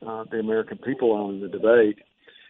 uh, 0.05 0.25
the 0.29 0.39
American 0.39 0.77
people 0.77 1.11
on 1.11 1.35
in 1.35 1.41
the 1.41 1.47
debate. 1.47 1.99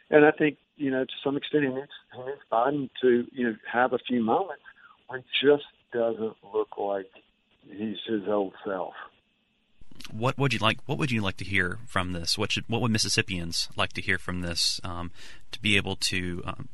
And 0.09 0.25
I 0.25 0.31
think 0.31 0.57
you 0.75 0.91
know 0.91 1.05
to 1.05 1.13
some 1.23 1.37
extent 1.37 1.63
he 1.63 1.69
needs, 1.69 1.91
he 2.15 2.19
needs 2.19 2.41
Biden 2.51 2.89
to 3.01 3.25
you 3.31 3.47
know 3.47 3.55
have 3.71 3.93
a 3.93 3.99
few 3.99 4.23
moments 4.23 4.63
where 5.07 5.19
he 5.19 5.47
just 5.47 5.65
doesn't 5.91 6.35
look 6.53 6.77
like 6.77 7.09
he's 7.69 7.97
his 8.07 8.27
old 8.27 8.53
self 8.65 8.93
what 10.11 10.37
would 10.37 10.53
you 10.53 10.59
like? 10.59 10.79
What 10.85 10.97
would 10.97 11.11
you 11.11 11.21
like 11.21 11.37
to 11.37 11.45
hear 11.45 11.79
from 11.87 12.13
this? 12.13 12.37
What 12.37 12.51
should 12.51 12.65
what 12.67 12.81
would 12.81 12.91
Mississippians 12.91 13.69
like 13.75 13.93
to 13.93 14.01
hear 14.01 14.17
from 14.17 14.41
this 14.41 14.79
um, 14.83 15.11
to 15.51 15.59
be 15.61 15.77
able 15.77 15.95
to 15.97 16.43
um, 16.45 16.69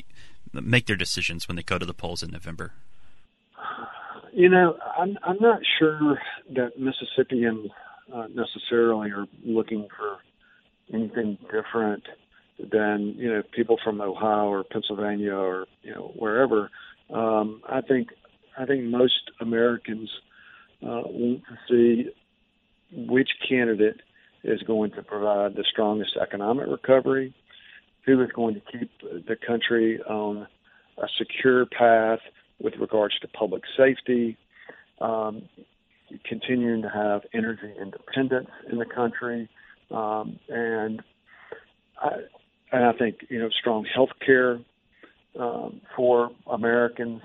make 0.54 0.86
their 0.86 0.96
decisions 0.96 1.48
when 1.48 1.56
they 1.56 1.64
go 1.64 1.78
to 1.78 1.86
the 1.86 1.94
polls 1.94 2.24
in 2.24 2.32
November? 2.32 2.74
You 4.40 4.48
know, 4.48 4.78
I'm 4.98 5.18
I'm 5.22 5.36
not 5.42 5.60
sure 5.78 6.18
that 6.56 6.80
Mississippians 6.80 7.72
uh, 8.16 8.28
necessarily 8.34 9.12
are 9.12 9.26
looking 9.44 9.86
for 9.98 10.20
anything 10.94 11.38
different 11.52 12.06
than 12.58 13.16
you 13.18 13.28
know 13.28 13.44
people 13.54 13.78
from 13.84 14.00
Ohio 14.00 14.46
or 14.46 14.64
Pennsylvania 14.64 15.34
or 15.34 15.66
you 15.82 15.94
know 15.94 16.14
wherever. 16.16 16.72
Um, 17.14 17.62
I 17.68 17.82
think 17.82 18.12
I 18.58 18.66
think 18.66 18.86
most 18.86 19.30
Americans 19.42 20.10
uh, 20.84 21.04
want 21.04 21.42
to 21.50 21.58
see 21.68 22.10
which 22.94 23.32
candidate 23.46 24.00
is 24.46 24.64
going 24.64 24.92
to 24.92 25.04
provide 25.04 25.58
the 25.58 25.66
strongest 25.70 26.16
economic 26.16 26.68
recovery, 26.70 27.34
who 28.06 28.24
is 28.24 28.32
going 28.34 28.56
to 28.56 28.62
keep 28.72 28.90
the 29.02 29.36
country 29.36 30.00
on 30.04 30.48
a 30.98 31.08
secure 31.18 31.66
path 31.66 32.20
with 32.60 32.76
regards 32.80 33.18
to 33.20 33.28
public 33.28 33.64
safety, 33.78 34.38
um, 35.02 35.44
continuing 36.26 36.82
to 36.82 36.90
have 36.90 37.22
energy 37.34 37.74
independence 37.80 38.50
in 38.72 38.78
the 38.78 38.86
country, 38.86 39.50
um, 39.92 40.40
and 40.50 41.02
I, 42.02 42.10
and 42.72 42.86
I 42.86 42.94
think 42.94 43.26
you 43.30 43.40
know 43.40 43.50
strong 43.50 43.86
health 43.86 44.10
care 44.26 44.60
um, 45.40 45.82
for 45.96 46.32
Americans. 46.48 47.22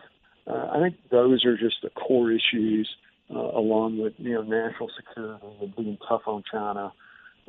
Uh, 0.47 0.69
I 0.73 0.81
think 0.81 0.97
those 1.11 1.45
are 1.45 1.57
just 1.57 1.77
the 1.83 1.91
core 1.91 2.31
issues 2.31 2.89
uh, 3.31 3.39
along 3.39 3.99
with 3.99 4.15
you 4.19 4.35
know 4.35 4.43
national 4.43 4.91
security 4.97 5.47
and 5.61 5.77
being 5.77 5.99
tough 6.09 6.23
on 6.27 6.43
China. 6.51 6.93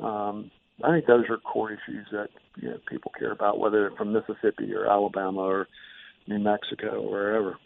Um, 0.00 0.50
I 0.82 0.90
think 0.92 1.06
those 1.06 1.24
are 1.30 1.38
core 1.38 1.72
issues 1.72 2.06
that 2.12 2.28
you 2.56 2.68
know, 2.70 2.78
people 2.88 3.12
care 3.18 3.32
about, 3.32 3.58
whether 3.58 3.80
they're 3.80 3.96
from 3.96 4.12
Mississippi 4.12 4.72
or 4.74 4.86
Alabama 4.86 5.40
or 5.40 5.68
New 6.26 6.38
Mexico 6.38 7.02
or 7.02 7.10
wherever. 7.10 7.58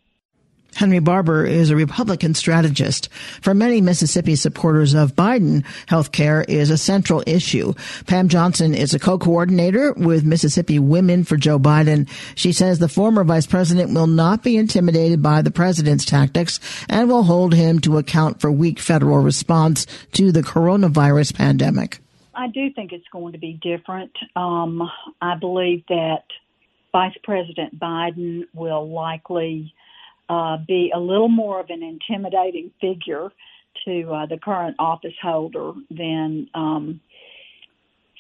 Henry 0.75 0.99
Barbour 0.99 1.45
is 1.45 1.71
a 1.71 1.77
Republican 1.77 2.35
strategist. 2.35 3.09
For 3.43 3.55
many 3.55 3.81
Mississippi 3.81 4.37
supporters 4.37 4.95
of 4.95 5.15
Biden, 5.15 5.65
health 5.87 6.13
care 6.13 6.43
is 6.43 6.71
a 6.71 6.79
central 6.79 7.23
issue. 7.27 7.75
Pam 8.07 8.29
Johnson 8.29 8.75
is 8.75 8.95
a 8.95 8.99
co-coordinator 8.99 9.93
with 9.95 10.25
Mississippi 10.25 10.79
Women 10.79 11.25
for 11.25 11.37
Joe 11.37 11.59
Biden. 11.59 12.09
She 12.35 12.53
says 12.53 12.79
the 12.79 12.89
former 12.89 13.25
vice 13.25 13.47
president 13.47 13.93
will 13.93 14.07
not 14.07 14.43
be 14.43 14.57
intimidated 14.57 15.23
by 15.23 15.43
the 15.43 15.51
president's 15.51 16.05
tactics 16.05 16.61
and 16.89 17.09
will 17.09 17.25
hold 17.25 17.55
him 17.55 17.81
to 17.81 17.99
account 17.99 18.41
for 18.41 18.51
weak 18.51 18.79
federal 18.79 19.19
response 19.19 19.87
to 20.13 20.33
the 20.33 20.43
coronavirus 20.43 21.35
pandemic. 21.35 22.01
I 22.35 22.49
do 22.49 22.73
think 22.73 22.93
it's 22.93 23.09
going 23.13 23.33
to 23.33 23.39
be 23.39 23.59
different. 23.61 24.13
Um, 24.35 24.89
I 25.21 25.37
believe 25.37 25.85
that 25.89 26.25
Vice 26.93 27.17
President 27.23 27.79
Biden 27.79 28.45
will 28.55 28.89
likely 28.89 29.75
uh, 30.31 30.59
be 30.67 30.93
a 30.95 31.01
little 31.01 31.29
more 31.29 31.59
of 31.61 31.71
an 31.71 31.83
intimidating 31.83 32.71
figure 32.81 33.31
to 33.85 34.13
uh, 34.13 34.27
the 34.27 34.39
current 34.39 34.77
office 34.79 35.15
holder 35.21 35.73
than 35.91 36.49
um, 36.55 37.01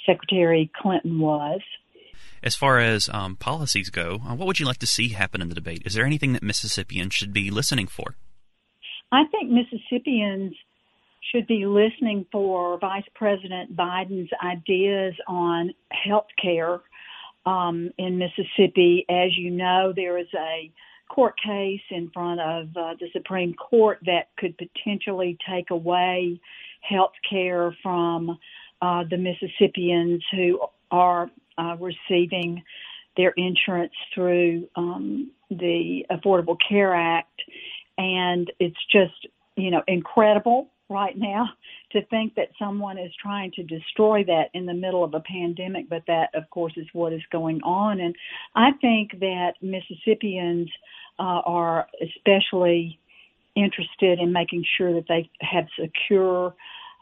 Secretary 0.04 0.70
Clinton 0.82 1.20
was. 1.20 1.60
As 2.42 2.56
far 2.56 2.80
as 2.80 3.08
um, 3.12 3.36
policies 3.36 3.90
go, 3.90 4.20
uh, 4.26 4.34
what 4.34 4.46
would 4.46 4.58
you 4.58 4.66
like 4.66 4.78
to 4.78 4.86
see 4.86 5.10
happen 5.10 5.40
in 5.40 5.48
the 5.48 5.54
debate? 5.54 5.82
Is 5.84 5.94
there 5.94 6.04
anything 6.04 6.32
that 6.32 6.42
Mississippians 6.42 7.14
should 7.14 7.32
be 7.32 7.50
listening 7.50 7.86
for? 7.86 8.16
I 9.12 9.24
think 9.30 9.50
Mississippians 9.50 10.54
should 11.30 11.46
be 11.46 11.66
listening 11.66 12.26
for 12.32 12.78
Vice 12.80 13.04
President 13.14 13.76
Biden's 13.76 14.30
ideas 14.44 15.14
on 15.28 15.72
health 15.92 16.26
care 16.42 16.80
um, 17.46 17.90
in 17.98 18.18
Mississippi. 18.18 19.04
As 19.08 19.36
you 19.36 19.50
know, 19.50 19.92
there 19.94 20.18
is 20.18 20.28
a 20.34 20.72
court 21.10 21.34
case 21.44 21.80
in 21.90 22.10
front 22.10 22.40
of 22.40 22.68
uh, 22.76 22.94
the 23.00 23.08
Supreme 23.12 23.54
Court 23.54 23.98
that 24.06 24.28
could 24.38 24.56
potentially 24.56 25.36
take 25.48 25.70
away 25.70 26.40
health 26.80 27.12
care 27.28 27.76
from 27.82 28.38
uh, 28.80 29.04
the 29.10 29.18
Mississippians 29.18 30.22
who 30.32 30.60
are 30.90 31.30
uh, 31.58 31.76
receiving 31.78 32.62
their 33.16 33.32
insurance 33.36 33.92
through 34.14 34.68
um, 34.76 35.30
the 35.50 36.06
Affordable 36.10 36.56
Care 36.66 36.94
Act. 36.94 37.42
And 37.98 38.50
it's 38.60 38.78
just, 38.90 39.26
you 39.56 39.70
know, 39.70 39.82
incredible 39.88 40.68
right 40.90 41.16
now 41.16 41.48
to 41.92 42.04
think 42.06 42.34
that 42.34 42.50
someone 42.58 42.98
is 42.98 43.12
trying 43.20 43.52
to 43.52 43.62
destroy 43.62 44.24
that 44.24 44.50
in 44.54 44.66
the 44.66 44.74
middle 44.74 45.04
of 45.04 45.14
a 45.14 45.20
pandemic, 45.20 45.88
but 45.88 46.02
that, 46.06 46.30
of 46.34 46.48
course, 46.50 46.72
is 46.76 46.86
what 46.92 47.12
is 47.12 47.22
going 47.32 47.62
on. 47.62 48.00
And 48.00 48.14
I 48.54 48.72
think 48.80 49.12
that 49.20 49.54
Mississippians 49.62 50.68
uh, 51.18 51.42
are 51.44 51.86
especially 52.02 52.98
interested 53.56 54.18
in 54.18 54.32
making 54.32 54.64
sure 54.76 54.94
that 54.94 55.08
they 55.08 55.28
have 55.40 55.66
secure 55.78 56.54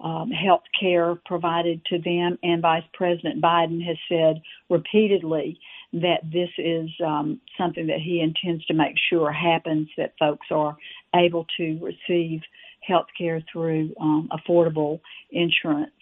um, 0.03 0.31
health 0.31 0.63
care 0.79 1.17
provided 1.27 1.85
to 1.87 1.99
them. 1.99 2.39
And 2.43 2.63
Vice 2.63 2.85
President 2.95 3.43
Biden 3.43 3.85
has 3.85 3.97
said 4.09 4.43
repeatedly 4.71 5.59
that 5.93 6.21
this 6.23 6.51
is 6.59 6.91
um, 7.05 7.41
something 7.57 7.87
that 7.89 8.01
he 8.01 8.21
intends 8.21 8.65
to 8.67 8.75
make 8.75 8.97
sure 9.11 9.33
happens, 9.33 9.89
that 9.97 10.15
folks 10.19 10.47
are 10.51 10.77
able 11.15 11.47
to 11.57 11.79
receive 11.83 12.43
health 12.89 13.07
care 13.17 13.43
through 13.53 13.95
um, 14.01 14.29
affordable 14.33 15.01
insurance 15.31 15.93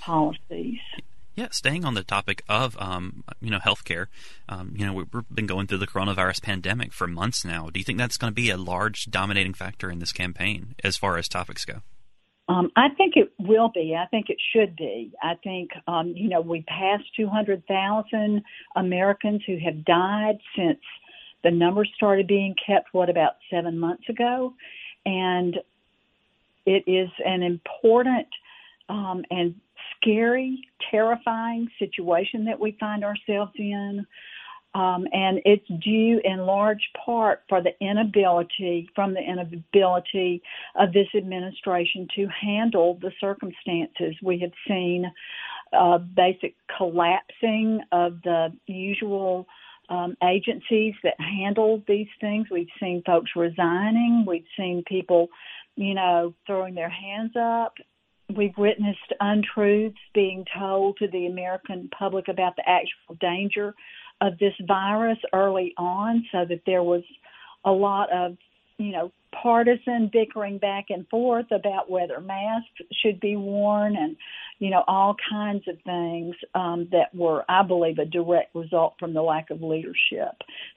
policies. 0.00 0.78
Yeah, 1.34 1.48
staying 1.52 1.84
on 1.84 1.94
the 1.94 2.02
topic 2.02 2.42
of 2.48 2.76
um, 2.80 3.22
you 3.40 3.50
know 3.50 3.58
healthcare, 3.58 4.06
um, 4.48 4.74
you 4.76 4.84
know 4.84 4.92
we've 4.92 5.24
been 5.32 5.46
going 5.46 5.68
through 5.68 5.78
the 5.78 5.86
coronavirus 5.86 6.42
pandemic 6.42 6.92
for 6.92 7.06
months 7.06 7.44
now. 7.44 7.70
Do 7.70 7.78
you 7.78 7.84
think 7.84 7.98
that's 7.98 8.16
going 8.16 8.32
to 8.32 8.34
be 8.34 8.50
a 8.50 8.56
large 8.56 9.04
dominating 9.04 9.54
factor 9.54 9.88
in 9.88 10.00
this 10.00 10.12
campaign 10.12 10.74
as 10.82 10.96
far 10.96 11.16
as 11.16 11.28
topics 11.28 11.64
go? 11.64 11.82
Um, 12.48 12.70
I 12.76 12.88
think 12.96 13.14
it 13.16 13.30
will 13.38 13.70
be. 13.72 13.94
I 13.94 14.06
think 14.06 14.30
it 14.30 14.38
should 14.52 14.74
be. 14.74 15.12
I 15.22 15.34
think, 15.44 15.70
um, 15.86 16.14
you 16.16 16.30
know, 16.30 16.40
we 16.40 16.62
passed 16.62 17.04
200,000 17.14 18.42
Americans 18.74 19.42
who 19.46 19.58
have 19.58 19.84
died 19.84 20.38
since 20.56 20.80
the 21.44 21.50
numbers 21.50 21.90
started 21.94 22.26
being 22.26 22.54
kept, 22.66 22.88
what, 22.92 23.10
about 23.10 23.34
seven 23.50 23.78
months 23.78 24.08
ago? 24.08 24.54
And 25.04 25.58
it 26.68 26.84
is 26.86 27.08
an 27.24 27.42
important 27.42 28.28
um, 28.88 29.24
and 29.30 29.54
scary, 29.96 30.60
terrifying 30.90 31.68
situation 31.78 32.44
that 32.44 32.60
we 32.60 32.76
find 32.78 33.04
ourselves 33.04 33.52
in. 33.56 34.06
Um, 34.74 35.08
and 35.12 35.40
it's 35.46 35.66
due 35.82 36.20
in 36.22 36.40
large 36.40 36.90
part 37.04 37.42
for 37.48 37.62
the 37.62 37.72
inability, 37.80 38.88
from 38.94 39.14
the 39.14 39.20
inability 39.20 40.42
of 40.76 40.92
this 40.92 41.08
administration 41.16 42.06
to 42.16 42.28
handle 42.28 42.98
the 43.00 43.10
circumstances. 43.18 44.14
We 44.22 44.38
have 44.40 44.52
seen 44.68 45.10
uh, 45.72 45.98
basic 45.98 46.54
collapsing 46.76 47.80
of 47.92 48.20
the 48.22 48.52
usual 48.66 49.46
um, 49.88 50.16
agencies 50.22 50.94
that 51.02 51.18
handle 51.18 51.82
these 51.88 52.08
things. 52.20 52.46
We've 52.50 52.68
seen 52.78 53.02
folks 53.06 53.30
resigning. 53.34 54.24
We've 54.26 54.44
seen 54.56 54.82
people, 54.86 55.28
you 55.78 55.94
know, 55.94 56.34
throwing 56.46 56.74
their 56.74 56.90
hands 56.90 57.32
up. 57.40 57.74
We've 58.36 58.56
witnessed 58.58 59.12
untruths 59.20 59.96
being 60.12 60.44
told 60.58 60.96
to 60.98 61.06
the 61.08 61.26
American 61.26 61.88
public 61.96 62.26
about 62.28 62.56
the 62.56 62.68
actual 62.68 63.14
danger 63.20 63.74
of 64.20 64.36
this 64.38 64.54
virus 64.66 65.18
early 65.32 65.72
on 65.78 66.26
so 66.32 66.44
that 66.48 66.62
there 66.66 66.82
was 66.82 67.02
a 67.64 67.70
lot 67.70 68.12
of, 68.12 68.36
you 68.78 68.92
know, 68.92 69.12
partisan 69.32 70.08
bickering 70.12 70.58
back 70.58 70.86
and 70.88 71.06
forth 71.08 71.46
about 71.50 71.90
whether 71.90 72.20
masks 72.20 72.80
should 73.02 73.20
be 73.20 73.36
worn 73.36 73.96
and, 73.96 74.16
you 74.58 74.70
know, 74.70 74.84
all 74.86 75.16
kinds 75.28 75.66
of 75.68 75.76
things 75.84 76.34
um, 76.54 76.88
that 76.92 77.14
were, 77.14 77.44
I 77.48 77.62
believe, 77.62 77.98
a 77.98 78.04
direct 78.04 78.54
result 78.54 78.94
from 78.98 79.14
the 79.14 79.22
lack 79.22 79.50
of 79.50 79.62
leadership. 79.62 80.34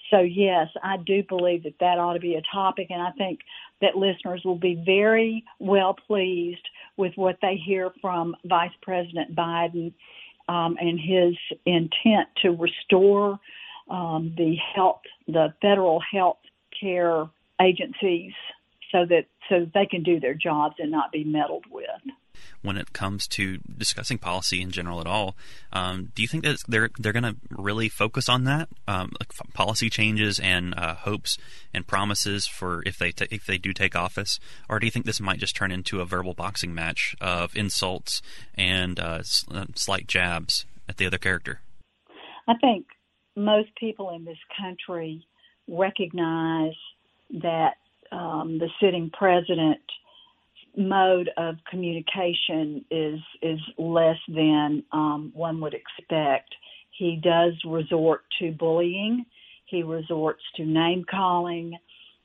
So, 0.10 0.20
yes, 0.20 0.67
I 0.84 0.98
do 0.98 1.24
believe 1.24 1.63
that 1.63 1.79
that 1.79 2.00
ought 2.00 2.13
to 2.13 2.20
be 2.20 2.36
a 2.36 2.41
topic, 2.51 2.88
and 2.89 3.01
I 3.01 3.12
think 3.12 3.39
that 3.81 3.96
listeners 3.96 4.41
will 4.43 4.60
be 4.60 4.81
very 4.86 5.43
well 5.60 5.96
pleased 6.08 6.67
with 6.98 7.13
what 7.15 7.38
they 7.41 7.55
hear 7.55 7.91
from 8.01 8.36
Vice 8.46 8.72
President 8.81 9.36
Biden 9.36 9.93
um, 10.50 10.75
and 10.79 11.00
his 11.00 11.36
intent 11.65 12.27
to 12.41 12.50
restore 12.51 13.39
um, 13.89 14.34
the 14.38 14.55
health, 14.75 15.01
the 15.27 15.53
federal 15.62 16.01
health 16.12 16.38
care 16.79 17.27
agencies, 17.62 18.34
so 18.91 19.06
that 19.06 19.25
so 19.50 19.65
they 19.74 19.86
can 19.86 20.03
do 20.03 20.20
their 20.20 20.34
jobs 20.34 20.75
and 20.80 20.91
not 20.91 21.12
be 21.12 21.24
meddled 21.24 21.65
with. 21.70 21.86
When 22.62 22.77
it 22.77 22.94
comes 22.94 23.27
to 23.30 23.58
discussing 23.77 24.18
policy 24.18 24.62
in 24.62 24.72
general 24.72 25.00
at 25.01 25.08
all, 25.08 25.36
um, 25.74 26.12
do 26.15 26.22
you 26.22 26.27
think 26.27 26.44
that 26.44 26.58
they're 26.68 26.89
they're 26.98 27.13
going 27.13 27.24
to 27.24 27.36
really 27.50 27.89
focus 27.89 28.30
on 28.30 28.46
that, 28.46 28.70
um, 28.88 29.12
like 29.20 29.34
policy 29.53 29.89
changes 29.89 30.39
and 30.39 30.74
uh, 30.77 30.96
hopes 30.96 31.38
and 31.74 31.86
promises 31.86 32.48
for 32.48 32.84
if 32.86 32.98
they 32.98 33.12
t- 33.12 33.27
if 33.32 33.46
they 33.46 33.58
do 33.58 33.74
take 33.74 33.96
office, 33.96 34.39
or 34.70 34.80
do 34.80 34.88
you 34.88 34.91
think 34.91 35.06
this 35.06 35.20
might 35.20 35.39
just 35.39 35.56
turn 35.56 35.72
into 35.72 36.01
a 36.01 36.06
verbal 36.06 36.34
boxing 36.34 36.74
match 36.74 37.15
of 37.22 37.56
insults 37.56 38.22
and 38.56 39.00
uh, 39.00 39.22
uh 39.51 39.65
slight 39.75 40.08
jabs 40.08 40.65
at 40.88 40.98
the 40.98 41.06
other 41.06 41.18
character? 41.18 41.62
I 42.48 42.53
think 42.60 42.86
most 43.36 43.70
people 43.80 44.10
in 44.10 44.25
this 44.25 44.38
country 44.60 45.25
recognize 45.68 46.75
that 47.42 47.76
um, 48.12 48.60
the 48.60 48.70
sitting 48.82 49.10
president 49.18 49.80
mode 50.76 51.30
of 51.38 51.56
communication 51.70 52.86
is 52.90 53.20
is 53.42 53.60
less 53.78 54.18
than 54.28 54.84
um, 54.92 55.32
one 55.34 55.60
would 55.62 55.74
expect. 55.74 56.54
He 56.98 57.20
does 57.22 57.54
resort 57.66 58.24
to 58.40 58.52
bullying. 58.52 59.26
He 59.66 59.84
resorts 59.84 60.44
to 60.58 60.66
name 60.66 61.06
calling. 61.10 61.78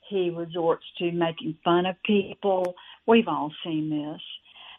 He 0.09 0.31
resorts 0.31 0.85
to 0.99 1.11
making 1.13 1.57
fun 1.65 1.87
of 1.87 1.97
people. 2.05 2.75
We've 3.07 3.29
all 3.29 3.53
seen 3.65 3.91
this. 3.91 4.21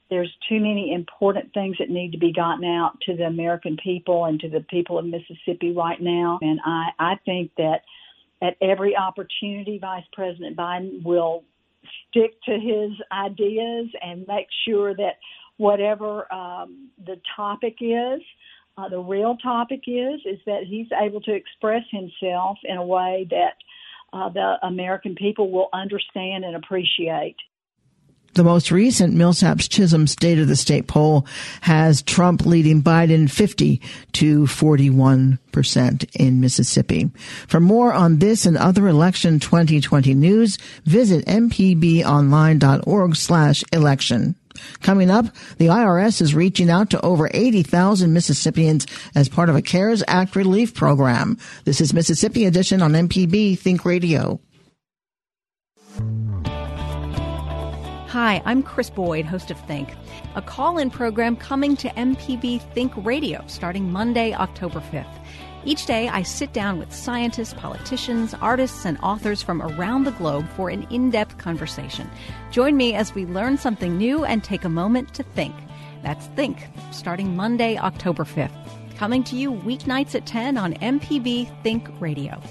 There's 0.10 0.34
too 0.48 0.60
many 0.60 0.94
important 0.94 1.54
things 1.54 1.78
that 1.80 1.90
need 1.90 2.12
to 2.13 2.18
be 2.18 2.32
gotten 2.32 2.63
out 2.63 3.00
to 3.02 3.16
the 3.16 3.26
American 3.26 3.78
people 3.84 4.26
and 4.26 4.40
to 4.40 4.50
the 4.50 4.62
people 4.62 4.98
of 4.98 5.06
Mississippi 5.06 5.74
right 5.74 6.02
now. 6.02 6.40
And 6.42 6.60
I, 6.66 6.90
I 6.98 7.16
think 7.26 7.52
that 7.58 7.82
at 8.41 8.56
every 8.62 8.95
opportunity, 8.95 9.78
Vice 9.80 10.06
President 10.13 10.56
Biden 10.56 11.04
will 11.04 11.43
stick 12.10 12.34
to 12.43 12.54
his 12.54 12.91
ideas 13.12 13.88
and 14.02 14.26
make 14.28 14.47
sure 14.67 14.95
that 14.95 15.17
whatever 15.58 16.32
um, 16.32 16.89
the 17.06 17.19
topic 17.36 17.78
is, 17.82 18.21
uh, 18.78 18.89
the 18.89 19.00
real 19.00 19.38
topic 19.38 19.82
is, 19.88 20.21
is 20.26 20.39
that 20.45 20.63
he's 20.67 20.88
able 21.02 21.21
to 21.21 21.34
express 21.34 21.84
himself 21.89 22.58
in 22.63 22.78
a 22.78 22.86
way 22.86 23.28
that 23.32 23.56
uh, 24.13 24.30
the 24.30 24.56
American 24.63 25.15
people 25.15 25.52
will 25.52 25.69
understand 25.73 26.45
and 26.45 26.56
appreciate. 26.56 27.36
The 28.38 28.43
most 28.43 28.69
recent 28.69 29.15
Millsaps 29.15 29.67
Chism 29.67 30.08
State 30.08 30.38
of 30.38 30.47
the 30.47 30.56
State 30.56 30.86
poll 30.86 31.26
has 31.62 32.04
Trump 32.04 32.45
leading 32.45 32.84
Biden 32.84 33.28
50 33.28 33.82
to 34.12 34.43
41% 34.43 36.15
in 36.15 36.39
Mississippi. 36.39 37.10
For 37.47 37.60
more 37.60 37.91
on 37.93 38.19
this 38.19 38.45
and 38.45 38.56
other 38.56 38.88
election 38.88 39.39
2020 39.39 40.13
news, 40.13 40.60
visit 40.86 41.26
mpbonline.org 41.26 43.15
slash 43.15 43.63
election. 43.73 44.36
Coming 44.82 45.10
up, 45.10 45.26
the 45.58 45.67
IRS 45.67 46.21
is 46.21 46.36
reaching 46.36 46.69
out 46.69 46.91
to 46.91 47.02
over 47.02 47.32
80,000 47.34 48.13
Mississippians 48.13 48.86
as 49.15 49.30
part 49.30 49.50
of 49.50 49.56
a 49.56 49.63
CARES 49.63 50.04
Act 50.08 50.36
relief 50.36 50.76
program. 50.76 51.39
This 51.63 51.82
is 51.82 51.91
Mississippi 51.91 52.45
Edition 52.45 52.84
on 52.84 52.91
MPB 52.91 53.58
Think 53.58 53.84
Radio. 53.84 54.39
Hi, 58.19 58.41
I'm 58.45 58.63
Chris 58.63 58.89
Boyd, 58.89 59.25
host 59.25 59.51
of 59.51 59.60
Think, 59.67 59.93
a 60.34 60.41
call 60.41 60.80
in 60.80 60.89
program 60.89 61.36
coming 61.36 61.77
to 61.77 61.89
MPB 61.89 62.60
Think 62.73 62.91
Radio 63.06 63.43
starting 63.45 63.91
Monday, 63.91 64.34
October 64.34 64.80
5th. 64.80 65.23
Each 65.65 65.86
day, 65.86 66.08
I 66.08 66.23
sit 66.23 66.51
down 66.51 66.80
with 66.80 66.91
scientists, 66.91 67.53
politicians, 67.53 68.34
artists, 68.41 68.86
and 68.86 68.97
authors 69.03 69.43
from 69.43 69.62
around 69.62 70.06
the 70.06 70.13
globe 70.13 70.49
for 70.56 70.71
an 70.71 70.88
in 70.89 71.12
depth 71.12 71.38
conversation. 71.38 72.10
Join 72.49 72.75
me 72.75 72.95
as 72.95 73.13
we 73.13 73.27
learn 73.27 73.56
something 73.60 73.99
new 73.99 74.25
and 74.25 74.43
take 74.43 74.63
a 74.63 74.67
moment 74.67 75.13
to 75.13 75.21
think. 75.21 75.53
That's 76.01 76.25
Think, 76.36 76.58
starting 76.89 77.36
Monday, 77.36 77.77
October 77.77 78.23
5th. 78.23 78.49
Coming 78.95 79.23
to 79.25 79.36
you 79.36 79.51
weeknights 79.51 80.15
at 80.15 80.25
10 80.25 80.58
on 80.58 80.73
MPB 80.73 81.62
Think 81.62 81.88
Radio. 82.01 82.41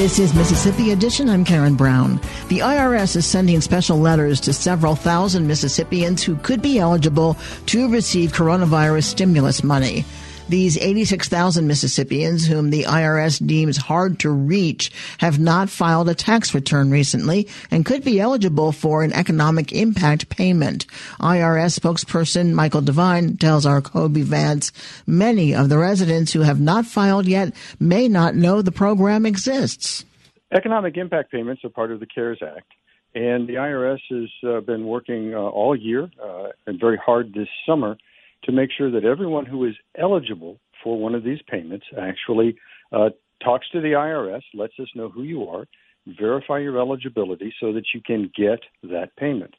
This 0.00 0.18
is 0.18 0.34
Mississippi 0.34 0.92
Edition. 0.92 1.28
I'm 1.28 1.44
Karen 1.44 1.74
Brown. 1.74 2.14
The 2.48 2.60
IRS 2.60 3.16
is 3.16 3.26
sending 3.26 3.60
special 3.60 3.98
letters 3.98 4.40
to 4.40 4.54
several 4.54 4.94
thousand 4.94 5.46
Mississippians 5.46 6.22
who 6.22 6.36
could 6.36 6.62
be 6.62 6.78
eligible 6.78 7.36
to 7.66 7.86
receive 7.90 8.32
coronavirus 8.32 9.04
stimulus 9.04 9.62
money. 9.62 10.06
These 10.50 10.78
86,000 10.78 11.68
Mississippians 11.68 12.44
whom 12.44 12.70
the 12.70 12.82
IRS 12.82 13.46
deems 13.46 13.76
hard 13.76 14.18
to 14.18 14.30
reach 14.30 14.90
have 15.18 15.38
not 15.38 15.70
filed 15.70 16.08
a 16.08 16.14
tax 16.16 16.52
return 16.52 16.90
recently 16.90 17.46
and 17.70 17.86
could 17.86 18.02
be 18.02 18.18
eligible 18.18 18.72
for 18.72 19.04
an 19.04 19.12
economic 19.12 19.72
impact 19.72 20.28
payment. 20.28 20.86
IRS 21.20 21.78
spokesperson 21.78 22.52
Michael 22.52 22.80
Devine 22.80 23.36
tells 23.36 23.64
our 23.64 23.80
Kobee 23.80 24.24
Vance 24.24 24.72
many 25.06 25.54
of 25.54 25.68
the 25.68 25.78
residents 25.78 26.32
who 26.32 26.40
have 26.40 26.58
not 26.58 26.84
filed 26.84 27.26
yet 27.26 27.54
may 27.78 28.08
not 28.08 28.34
know 28.34 28.60
the 28.60 28.72
program 28.72 29.24
exists. 29.26 30.04
Economic 30.50 30.96
impact 30.96 31.30
payments 31.30 31.64
are 31.64 31.68
part 31.68 31.92
of 31.92 32.00
the 32.00 32.06
CARES 32.06 32.40
Act. 32.42 32.66
And 33.14 33.48
the 33.48 33.54
IRS 33.54 34.00
has 34.10 34.50
uh, 34.50 34.60
been 34.62 34.84
working 34.84 35.32
uh, 35.32 35.38
all 35.38 35.76
year 35.76 36.10
uh, 36.20 36.48
and 36.66 36.80
very 36.80 36.96
hard 36.96 37.34
this 37.34 37.48
summer 37.64 37.96
to 38.44 38.52
make 38.52 38.70
sure 38.76 38.90
that 38.90 39.04
everyone 39.04 39.46
who 39.46 39.64
is 39.66 39.74
eligible 39.98 40.58
for 40.82 40.98
one 40.98 41.14
of 41.14 41.24
these 41.24 41.40
payments 41.48 41.86
actually 41.98 42.56
uh, 42.92 43.08
talks 43.42 43.66
to 43.70 43.80
the 43.80 43.92
IRS, 43.92 44.42
lets 44.54 44.74
us 44.78 44.88
know 44.94 45.08
who 45.08 45.22
you 45.22 45.48
are, 45.48 45.66
verify 46.06 46.58
your 46.58 46.78
eligibility 46.78 47.54
so 47.60 47.72
that 47.72 47.84
you 47.94 48.00
can 48.00 48.30
get 48.36 48.60
that 48.82 49.16
payment. 49.16 49.54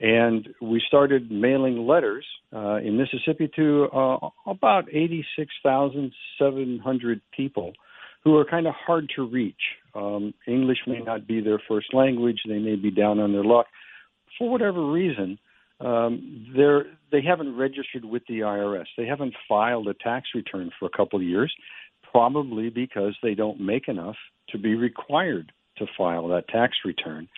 And 0.00 0.48
we 0.60 0.82
started 0.86 1.30
mailing 1.30 1.86
letters 1.86 2.26
uh, 2.54 2.76
in 2.76 2.98
Mississippi 2.98 3.50
to 3.56 3.88
uh, 3.94 4.28
about 4.46 4.88
86,700 4.92 7.22
people 7.34 7.72
who 8.22 8.36
are 8.36 8.44
kind 8.44 8.66
of 8.66 8.74
hard 8.74 9.10
to 9.16 9.26
reach. 9.26 9.54
Um, 9.94 10.34
English 10.46 10.80
may 10.86 10.98
not 10.98 11.26
be 11.26 11.40
their 11.40 11.58
first 11.66 11.94
language, 11.94 12.40
they 12.46 12.58
may 12.58 12.76
be 12.76 12.90
down 12.90 13.20
on 13.20 13.32
their 13.32 13.44
luck. 13.44 13.68
For 14.36 14.50
whatever 14.50 14.84
reason, 14.84 15.38
um, 15.80 16.46
they're 16.56 16.86
they 17.12 17.20
haven't 17.22 17.56
registered 17.56 18.04
with 18.04 18.22
the 18.28 18.40
IRS. 18.40 18.86
They 18.96 19.06
haven't 19.06 19.34
filed 19.48 19.88
a 19.88 19.94
tax 19.94 20.28
return 20.34 20.70
for 20.78 20.86
a 20.86 20.96
couple 20.96 21.18
of 21.18 21.24
years, 21.24 21.54
probably 22.10 22.70
because 22.70 23.16
they 23.22 23.34
don't 23.34 23.60
make 23.60 23.88
enough 23.88 24.16
to 24.50 24.58
be 24.58 24.74
required 24.74 25.52
to 25.78 25.86
file 25.96 26.28
that 26.28 26.48
tax 26.48 26.78
return, 26.84 27.28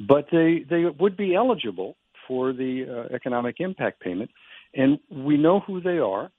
but 0.00 0.26
they 0.32 0.64
they 0.68 0.84
would 0.98 1.16
be 1.16 1.34
eligible 1.34 1.96
for 2.26 2.52
the 2.52 3.06
uh, 3.10 3.14
economic 3.14 3.56
impact 3.60 4.00
payment, 4.00 4.30
and 4.74 4.98
we 5.10 5.36
know 5.36 5.60
who 5.60 5.80
they 5.80 5.98
are. 5.98 6.30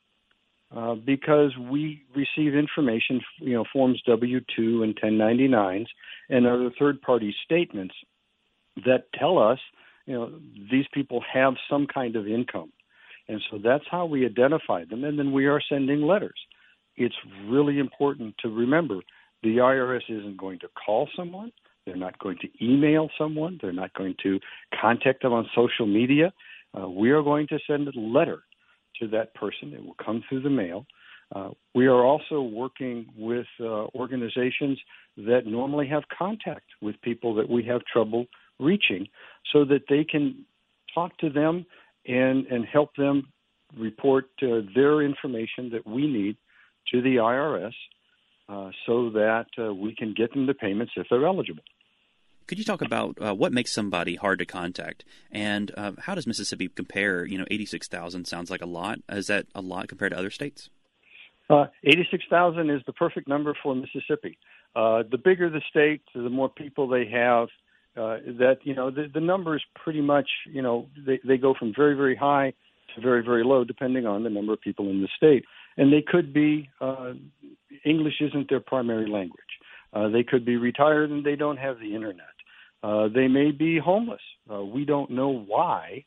Uh, 0.75 0.95
because 0.95 1.55
we 1.71 2.01
receive 2.15 2.55
information, 2.55 3.21
you 3.39 3.53
know, 3.53 3.63
forms 3.71 4.01
W 4.07 4.41
two 4.55 4.81
and 4.83 4.99
1099s 4.99 5.85
and 6.29 6.45
other 6.45 6.71
third 6.77 6.99
party 7.01 7.33
statements 7.45 7.93
that 8.83 9.05
tell 9.17 9.37
us, 9.37 9.59
you 10.05 10.13
know, 10.13 10.31
these 10.71 10.85
people 10.93 11.23
have 11.31 11.53
some 11.69 11.87
kind 11.87 12.15
of 12.15 12.27
income, 12.27 12.71
and 13.27 13.41
so 13.49 13.57
that's 13.63 13.85
how 13.89 14.05
we 14.05 14.25
identify 14.25 14.85
them. 14.85 15.03
And 15.03 15.17
then 15.17 15.31
we 15.31 15.47
are 15.47 15.61
sending 15.67 16.01
letters. 16.01 16.39
It's 16.95 17.15
really 17.47 17.79
important 17.79 18.35
to 18.41 18.49
remember 18.49 18.99
the 19.43 19.57
IRS 19.57 20.03
isn't 20.09 20.37
going 20.37 20.59
to 20.59 20.67
call 20.85 21.09
someone. 21.15 21.51
They're 21.85 21.95
not 21.95 22.17
going 22.19 22.37
to 22.41 22.65
email 22.65 23.09
someone. 23.17 23.59
They're 23.61 23.73
not 23.73 23.93
going 23.93 24.15
to 24.23 24.39
contact 24.79 25.21
them 25.21 25.33
on 25.33 25.47
social 25.55 25.85
media. 25.85 26.33
Uh, 26.77 26.89
we 26.89 27.11
are 27.11 27.21
going 27.21 27.47
to 27.47 27.59
send 27.67 27.87
a 27.87 27.99
letter 27.99 28.43
to 28.99 29.07
that 29.09 29.33
person. 29.35 29.73
It 29.73 29.85
will 29.85 29.95
come 30.03 30.23
through 30.27 30.41
the 30.41 30.49
mail. 30.49 30.85
Uh, 31.35 31.49
we 31.73 31.87
are 31.87 32.03
also 32.03 32.41
working 32.41 33.07
with 33.17 33.47
uh, 33.59 33.85
organizations 33.95 34.79
that 35.17 35.45
normally 35.45 35.87
have 35.87 36.03
contact 36.15 36.65
with 36.81 36.99
people 37.01 37.33
that 37.35 37.49
we 37.49 37.63
have 37.63 37.81
trouble 37.91 38.25
reaching 38.59 39.07
so 39.51 39.65
that 39.65 39.83
they 39.89 40.03
can 40.03 40.45
talk 40.93 41.17
to 41.17 41.29
them 41.29 41.65
and, 42.07 42.45
and 42.47 42.65
help 42.65 42.95
them 42.95 43.27
report 43.77 44.25
uh, 44.41 44.61
their 44.75 45.01
information 45.01 45.69
that 45.71 45.85
we 45.85 46.07
need 46.07 46.37
to 46.91 47.01
the 47.01 47.15
IRS 47.15 47.73
uh, 48.47 48.71
so 48.85 49.09
that 49.09 49.47
uh, 49.57 49.73
we 49.73 49.95
can 49.95 50.13
get 50.13 50.31
them 50.33 50.45
the 50.45 50.53
payments 50.53 50.93
if 50.95 51.07
they're 51.09 51.25
eligible. 51.25 51.63
Could 52.47 52.59
you 52.59 52.63
talk 52.63 52.83
about 52.83 53.17
uh, 53.19 53.33
what 53.33 53.51
makes 53.51 53.71
somebody 53.71 54.15
hard 54.15 54.37
to 54.37 54.45
contact, 54.45 55.03
and 55.31 55.71
uh, 55.75 55.93
how 55.97 56.13
does 56.13 56.27
Mississippi 56.27 56.67
compare? 56.67 57.25
You 57.25 57.39
know, 57.39 57.45
eighty-six 57.49 57.87
thousand 57.87 58.27
sounds 58.27 58.51
like 58.51 58.61
a 58.61 58.67
lot. 58.67 58.99
Is 59.09 59.25
that 59.27 59.47
a 59.55 59.61
lot 59.61 59.87
compared 59.87 60.11
to 60.11 60.19
other 60.19 60.29
states? 60.29 60.69
Uh, 61.49 61.65
eighty-six 61.83 62.23
thousand 62.29 62.69
is 62.69 62.83
the 62.85 62.93
perfect 62.93 63.27
number 63.27 63.57
for 63.63 63.73
Mississippi. 63.73 64.37
Uh, 64.75 65.01
the 65.09 65.17
bigger 65.17 65.49
the 65.49 65.61
state, 65.67 66.03
the 66.13 66.29
more 66.29 66.49
people 66.49 66.87
they 66.87 67.07
have. 67.07 67.47
Uh, 67.97 68.17
that 68.37 68.57
you 68.63 68.75
know, 68.75 68.91
the, 68.91 69.09
the 69.13 69.21
numbers 69.21 69.63
pretty 69.81 70.01
much 70.01 70.27
you 70.51 70.61
know 70.61 70.87
they, 71.05 71.19
they 71.25 71.37
go 71.37 71.53
from 71.57 71.73
very 71.75 71.95
very 71.95 72.15
high 72.15 72.53
to 72.93 73.01
very 73.01 73.23
very 73.23 73.43
low 73.43 73.63
depending 73.63 74.05
on 74.05 74.23
the 74.23 74.29
number 74.29 74.53
of 74.53 74.61
people 74.61 74.89
in 74.89 75.01
the 75.01 75.07
state, 75.15 75.45
and 75.77 75.93
they 75.93 76.03
could 76.05 76.33
be 76.33 76.69
uh, 76.81 77.13
English 77.85 78.15
isn't 78.21 78.49
their 78.49 78.59
primary 78.59 79.09
language. 79.09 79.41
Uh, 79.93 80.09
they 80.09 80.23
could 80.23 80.45
be 80.45 80.57
retired 80.57 81.09
and 81.09 81.25
they 81.25 81.35
don't 81.35 81.57
have 81.57 81.79
the 81.79 81.95
internet. 81.95 82.25
Uh, 82.83 83.07
they 83.07 83.27
may 83.27 83.51
be 83.51 83.79
homeless. 83.79 84.21
Uh, 84.51 84.63
we 84.63 84.85
don't 84.85 85.09
know 85.09 85.43
why 85.47 86.03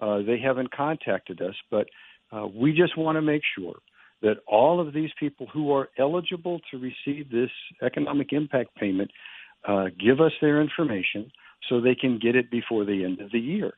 uh, 0.00 0.18
they 0.22 0.38
haven't 0.38 0.72
contacted 0.72 1.42
us, 1.42 1.54
but 1.70 1.86
uh, 2.32 2.46
we 2.46 2.72
just 2.72 2.96
want 2.96 3.16
to 3.16 3.22
make 3.22 3.42
sure 3.58 3.76
that 4.22 4.36
all 4.46 4.80
of 4.80 4.94
these 4.94 5.10
people 5.18 5.46
who 5.52 5.72
are 5.72 5.88
eligible 5.98 6.60
to 6.70 6.78
receive 6.78 7.30
this 7.30 7.50
economic 7.82 8.32
impact 8.32 8.74
payment 8.76 9.10
uh, 9.66 9.86
give 9.98 10.20
us 10.20 10.32
their 10.40 10.60
information 10.60 11.30
so 11.68 11.80
they 11.80 11.94
can 11.94 12.18
get 12.18 12.36
it 12.36 12.50
before 12.50 12.84
the 12.84 13.04
end 13.04 13.20
of 13.20 13.30
the 13.30 13.38
year. 13.38 13.72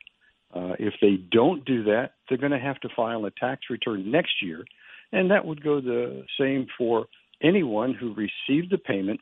Uh, 0.53 0.73
if 0.79 0.93
they 1.01 1.17
don't 1.31 1.65
do 1.65 1.83
that, 1.83 2.11
they're 2.27 2.37
going 2.37 2.51
to 2.51 2.59
have 2.59 2.79
to 2.79 2.89
file 2.95 3.25
a 3.25 3.31
tax 3.31 3.63
return 3.69 4.09
next 4.09 4.41
year, 4.41 4.63
and 5.11 5.29
that 5.29 5.45
would 5.45 5.63
go 5.63 5.81
the 5.81 6.23
same 6.39 6.65
for 6.77 7.05
anyone 7.43 7.93
who 7.93 8.13
received 8.15 8.71
the 8.71 8.77
payment 8.77 9.19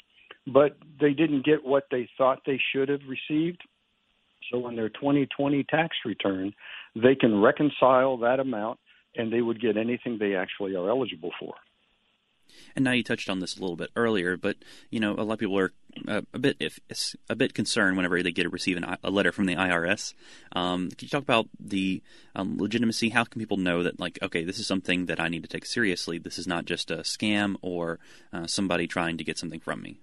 but 0.47 0.77
they 0.99 1.13
didn't 1.13 1.45
get 1.45 1.63
what 1.63 1.85
they 1.91 2.09
thought 2.17 2.41
they 2.45 2.59
should 2.73 2.89
have 2.89 3.01
received. 3.07 3.61
So 4.51 4.65
on 4.65 4.75
their 4.75 4.89
2020 4.89 5.63
tax 5.63 5.95
return, 6.05 6.53
they 6.95 7.15
can 7.15 7.41
reconcile 7.41 8.17
that 8.17 8.39
amount 8.39 8.79
and 9.15 9.31
they 9.31 9.41
would 9.41 9.61
get 9.61 9.77
anything 9.77 10.17
they 10.17 10.35
actually 10.35 10.75
are 10.75 10.89
eligible 10.89 11.31
for. 11.39 11.53
And 12.75 12.83
now 12.83 12.91
you 12.91 13.03
touched 13.03 13.29
on 13.29 13.39
this 13.39 13.57
a 13.57 13.61
little 13.61 13.75
bit 13.75 13.91
earlier, 13.95 14.37
but 14.37 14.57
you 14.89 14.99
know 14.99 15.13
a 15.13 15.23
lot 15.23 15.33
of 15.33 15.39
people 15.39 15.57
are 15.57 15.71
uh, 16.07 16.21
a 16.33 16.39
bit 16.39 16.57
if, 16.59 16.79
a 17.29 17.35
bit 17.35 17.53
concerned 17.53 17.97
whenever 17.97 18.21
they 18.21 18.31
get 18.31 18.51
receive 18.51 18.77
an, 18.77 18.97
a 19.03 19.09
letter 19.09 19.31
from 19.31 19.45
the 19.45 19.55
IRS. 19.55 20.13
Um, 20.53 20.89
can 20.89 21.05
you 21.05 21.09
talk 21.09 21.23
about 21.23 21.47
the 21.59 22.01
um, 22.35 22.57
legitimacy? 22.57 23.09
How 23.09 23.23
can 23.23 23.39
people 23.39 23.57
know 23.57 23.83
that 23.83 23.99
like 23.99 24.19
okay, 24.21 24.43
this 24.43 24.59
is 24.59 24.67
something 24.67 25.05
that 25.07 25.19
I 25.19 25.29
need 25.29 25.43
to 25.43 25.49
take 25.49 25.65
seriously? 25.65 26.17
This 26.17 26.37
is 26.37 26.47
not 26.47 26.65
just 26.65 26.91
a 26.91 26.97
scam 26.97 27.55
or 27.61 27.99
uh, 28.31 28.47
somebody 28.47 28.87
trying 28.87 29.17
to 29.17 29.23
get 29.23 29.37
something 29.37 29.59
from 29.59 29.81
me. 29.81 29.99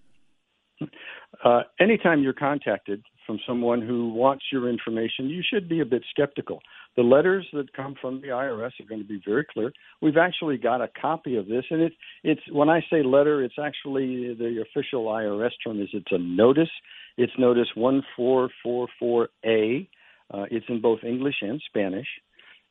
Uh, 1.44 1.62
anytime 1.78 2.22
you're 2.22 2.32
contacted 2.32 3.02
from 3.26 3.38
someone 3.46 3.80
who 3.80 4.12
wants 4.12 4.44
your 4.50 4.68
information, 4.68 5.28
you 5.28 5.42
should 5.48 5.68
be 5.68 5.80
a 5.80 5.84
bit 5.84 6.02
skeptical. 6.10 6.60
The 6.96 7.02
letters 7.02 7.46
that 7.52 7.72
come 7.72 7.94
from 8.00 8.20
the 8.20 8.28
IRS 8.28 8.72
are 8.80 8.88
going 8.88 9.00
to 9.00 9.06
be 9.06 9.20
very 9.24 9.46
clear. 9.52 9.72
We've 10.02 10.16
actually 10.16 10.58
got 10.58 10.80
a 10.80 10.88
copy 11.00 11.36
of 11.36 11.46
this, 11.46 11.64
and 11.70 11.80
it's 11.80 11.94
it's 12.24 12.40
when 12.52 12.68
I 12.68 12.80
say 12.90 13.02
letter, 13.02 13.42
it's 13.44 13.58
actually 13.62 14.34
the 14.34 14.62
official 14.62 15.06
IRS 15.06 15.52
term 15.64 15.80
is 15.80 15.88
it's 15.92 16.10
a 16.10 16.18
notice. 16.18 16.70
It's 17.16 17.32
notice 17.38 17.68
one 17.74 18.02
four 18.16 18.50
four 18.62 18.88
four 18.98 19.28
A. 19.44 19.88
Uh, 20.32 20.44
it's 20.50 20.66
in 20.68 20.80
both 20.80 21.00
English 21.04 21.36
and 21.42 21.60
Spanish 21.68 22.06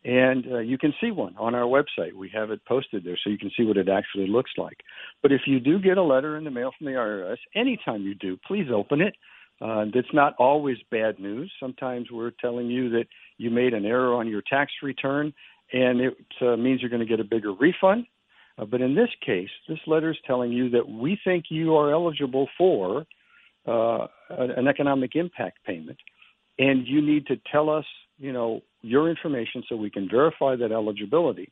and 0.05 0.45
uh, 0.49 0.59
you 0.59 0.77
can 0.77 0.93
see 1.01 1.11
one 1.11 1.35
on 1.37 1.55
our 1.55 1.63
website. 1.63 2.13
We 2.13 2.31
have 2.33 2.51
it 2.51 2.61
posted 2.65 3.03
there 3.03 3.17
so 3.21 3.29
you 3.29 3.37
can 3.37 3.51
see 3.57 3.65
what 3.65 3.77
it 3.77 3.89
actually 3.89 4.27
looks 4.27 4.51
like. 4.57 4.77
But 5.21 5.31
if 5.31 5.41
you 5.45 5.59
do 5.59 5.79
get 5.79 5.97
a 5.97 6.03
letter 6.03 6.37
in 6.37 6.45
the 6.45 6.51
mail 6.51 6.71
from 6.77 6.85
the 6.85 6.93
IRS, 6.93 7.37
anytime 7.53 8.03
you 8.03 8.15
do, 8.15 8.37
please 8.47 8.67
open 8.73 9.01
it. 9.01 9.15
Uh, 9.61 9.85
it's 9.93 10.13
not 10.13 10.35
always 10.39 10.77
bad 10.89 11.19
news. 11.19 11.51
Sometimes 11.59 12.07
we're 12.11 12.31
telling 12.39 12.67
you 12.67 12.89
that 12.91 13.05
you 13.37 13.49
made 13.49 13.73
an 13.73 13.85
error 13.85 14.13
on 14.13 14.27
your 14.27 14.41
tax 14.49 14.71
return 14.81 15.33
and 15.71 16.01
it 16.01 16.17
uh, 16.41 16.55
means 16.55 16.81
you're 16.81 16.89
going 16.89 17.01
to 17.01 17.05
get 17.05 17.19
a 17.19 17.23
bigger 17.23 17.53
refund. 17.53 18.05
Uh, 18.57 18.65
but 18.65 18.81
in 18.81 18.95
this 18.95 19.09
case, 19.25 19.49
this 19.67 19.79
letter 19.85 20.11
is 20.11 20.17
telling 20.25 20.51
you 20.51 20.69
that 20.69 20.87
we 20.87 21.19
think 21.23 21.45
you 21.49 21.75
are 21.75 21.91
eligible 21.91 22.47
for 22.57 23.05
uh, 23.67 24.07
an 24.29 24.67
economic 24.67 25.15
impact 25.15 25.59
payment, 25.65 25.97
and 26.57 26.87
you 26.87 27.01
need 27.01 27.27
to 27.27 27.35
tell 27.51 27.69
us 27.69 27.85
you 28.19 28.33
know, 28.33 28.61
your 28.81 29.09
information 29.09 29.63
so 29.67 29.75
we 29.75 29.89
can 29.89 30.07
verify 30.09 30.55
that 30.57 30.71
eligibility. 30.71 31.51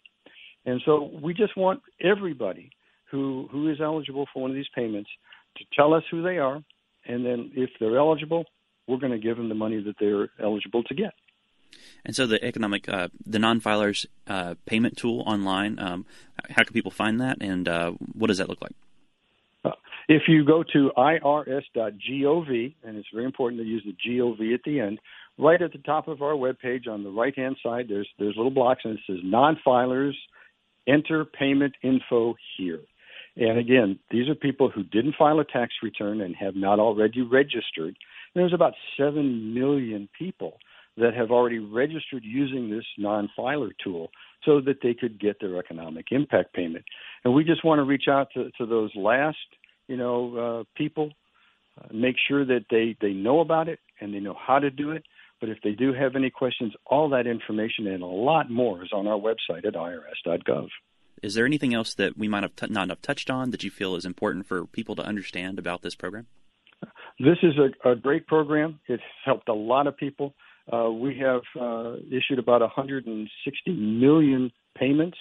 And 0.65 0.81
so 0.85 1.09
we 1.21 1.33
just 1.33 1.55
want 1.57 1.81
everybody 2.01 2.69
who 3.09 3.47
who 3.51 3.71
is 3.71 3.79
eligible 3.81 4.27
for 4.33 4.41
one 4.41 4.51
of 4.51 4.55
these 4.55 4.67
payments 4.75 5.09
to 5.57 5.63
tell 5.73 5.93
us 5.93 6.03
who 6.11 6.21
they 6.21 6.37
are, 6.37 6.61
and 7.07 7.25
then 7.25 7.51
if 7.55 7.69
they're 7.79 7.97
eligible, 7.97 8.45
we're 8.87 8.97
going 8.97 9.11
to 9.11 9.19
give 9.19 9.37
them 9.37 9.49
the 9.49 9.55
money 9.55 9.81
that 9.81 9.95
they're 9.99 10.29
eligible 10.41 10.83
to 10.83 10.93
get. 10.93 11.13
And 12.05 12.15
so 12.15 12.25
the 12.25 12.43
economic, 12.43 12.87
uh, 12.87 13.09
the 13.25 13.39
non-filers 13.39 14.05
uh, 14.27 14.55
payment 14.65 14.97
tool 14.97 15.21
online, 15.21 15.77
um, 15.79 16.05
how 16.49 16.63
can 16.63 16.73
people 16.73 16.91
find 16.91 17.19
that, 17.21 17.37
and 17.41 17.67
uh, 17.67 17.91
what 18.13 18.27
does 18.27 18.37
that 18.37 18.49
look 18.49 18.61
like? 18.61 18.73
Uh, 19.65 19.71
if 20.07 20.23
you 20.27 20.45
go 20.45 20.63
to 20.63 20.91
irs.gov, 20.97 22.75
and 22.83 22.97
it's 22.97 23.09
very 23.13 23.25
important 23.25 23.61
to 23.61 23.67
use 23.67 23.83
the 23.85 23.95
gov 24.09 24.53
at 24.53 24.61
the 24.63 24.79
end, 24.79 24.99
right 25.37 25.61
at 25.61 25.71
the 25.71 25.79
top 25.79 26.07
of 26.07 26.21
our 26.21 26.33
webpage 26.33 26.87
on 26.87 27.03
the 27.03 27.11
right 27.11 27.35
hand 27.37 27.57
side, 27.61 27.87
there's 27.89 28.07
there's 28.17 28.35
little 28.35 28.51
blocks 28.51 28.81
and 28.85 28.93
it 28.93 28.99
says 29.05 29.17
non-filers 29.23 30.15
enter 30.87 31.25
payment 31.25 31.73
info 31.83 32.35
here. 32.57 32.79
And 33.37 33.57
again, 33.59 33.99
these 34.09 34.27
are 34.29 34.35
people 34.35 34.69
who 34.69 34.83
didn't 34.83 35.15
file 35.17 35.39
a 35.39 35.45
tax 35.45 35.73
return 35.83 36.21
and 36.21 36.35
have 36.35 36.55
not 36.55 36.79
already 36.79 37.21
registered. 37.21 37.95
And 37.95 38.35
there's 38.35 38.53
about 38.53 38.73
seven 38.97 39.53
million 39.53 40.09
people 40.17 40.57
that 40.97 41.13
have 41.13 41.29
already 41.29 41.59
registered 41.59 42.23
using 42.23 42.69
this 42.69 42.85
non-filer 42.97 43.69
tool 43.83 44.09
so 44.43 44.59
that 44.61 44.77
they 44.81 44.95
could 44.95 45.19
get 45.19 45.39
their 45.39 45.57
economic 45.57 46.07
impact 46.11 46.53
payment. 46.53 46.83
And 47.23 47.33
we 47.33 47.43
just 47.43 47.63
want 47.63 47.79
to 47.79 47.83
reach 47.83 48.07
out 48.09 48.29
to, 48.33 48.49
to 48.57 48.65
those 48.65 48.91
last, 48.95 49.37
you 49.87 49.97
know, 49.97 50.37
uh, 50.37 50.63
people, 50.75 51.11
uh, 51.79 51.87
make 51.93 52.15
sure 52.27 52.43
that 52.45 52.65
they, 52.71 52.97
they 52.99 53.13
know 53.13 53.41
about 53.41 53.69
it 53.69 53.79
and 54.01 54.11
they 54.13 54.19
know 54.19 54.35
how 54.39 54.57
to 54.57 54.71
do 54.71 54.91
it 54.91 55.03
but 55.39 55.49
if 55.49 55.59
they 55.63 55.71
do 55.71 55.93
have 55.93 56.15
any 56.15 56.29
questions, 56.29 56.73
all 56.85 57.09
that 57.09 57.27
information 57.27 57.87
and 57.87 58.01
a 58.01 58.07
lot 58.07 58.49
more 58.49 58.83
is 58.83 58.89
on 58.91 59.07
our 59.07 59.19
website 59.19 59.65
at 59.65 59.73
irs.gov. 59.73 60.67
Is 61.23 61.33
there 61.33 61.45
anything 61.45 61.73
else 61.73 61.93
that 61.95 62.17
we 62.17 62.27
might 62.27 62.43
have 62.43 62.55
t- 62.55 62.67
not 62.69 62.89
have 62.89 63.01
touched 63.01 63.29
on 63.29 63.51
that 63.51 63.63
you 63.63 63.71
feel 63.71 63.95
is 63.95 64.05
important 64.05 64.47
for 64.47 64.65
people 64.65 64.95
to 64.95 65.01
understand 65.01 65.59
about 65.59 65.81
this 65.81 65.95
program? 65.95 66.27
This 67.19 67.37
is 67.41 67.53
a, 67.57 67.91
a 67.91 67.95
great 67.95 68.27
program. 68.27 68.79
It's 68.87 69.03
helped 69.25 69.49
a 69.49 69.53
lot 69.53 69.87
of 69.87 69.97
people. 69.97 70.35
Uh, 70.71 70.91
we 70.91 71.17
have 71.17 71.41
uh, 71.59 71.95
issued 72.11 72.37
about 72.37 72.61
160 72.61 73.71
million 73.71 74.51
payments 74.77 75.17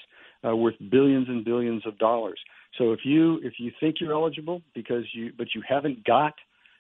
uh, 0.47 0.55
worth 0.55 0.75
billions 0.91 1.29
and 1.29 1.45
billions 1.45 1.87
of 1.87 1.99
dollars. 1.99 2.39
So 2.79 2.93
if 2.93 3.01
you 3.05 3.41
if 3.43 3.55
you 3.59 3.73
think 3.81 3.97
you're 4.01 4.13
eligible 4.13 4.63
because 4.75 5.05
you 5.15 5.33
but 5.37 5.49
you 5.55 5.63
haven't 5.67 6.05
got 6.05 6.35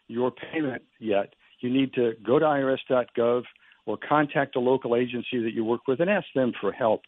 your 0.08 0.30
payment 0.30 0.82
yet, 0.98 1.34
you 1.60 1.70
need 1.70 1.94
to 1.94 2.12
go 2.24 2.38
to 2.38 2.44
irs.gov 2.44 3.42
or 3.86 3.96
contact 3.96 4.56
a 4.56 4.60
local 4.60 4.96
agency 4.96 5.42
that 5.42 5.52
you 5.54 5.64
work 5.64 5.86
with 5.86 6.00
and 6.00 6.10
ask 6.10 6.26
them 6.34 6.52
for 6.60 6.72
help. 6.72 7.02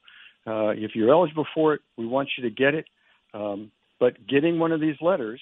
Uh, 0.47 0.69
if 0.71 0.93
you're 0.95 1.11
eligible 1.11 1.47
for 1.55 1.75
it, 1.75 1.81
we 1.97 2.07
want 2.07 2.29
you 2.37 2.45
to 2.45 2.51
get 2.51 2.75
it. 2.75 2.87
Um, 3.35 3.71
but 4.01 4.27
getting 4.27 4.59
one 4.59 4.73
of 4.73 4.81
these 4.81 4.97
letters 5.01 5.41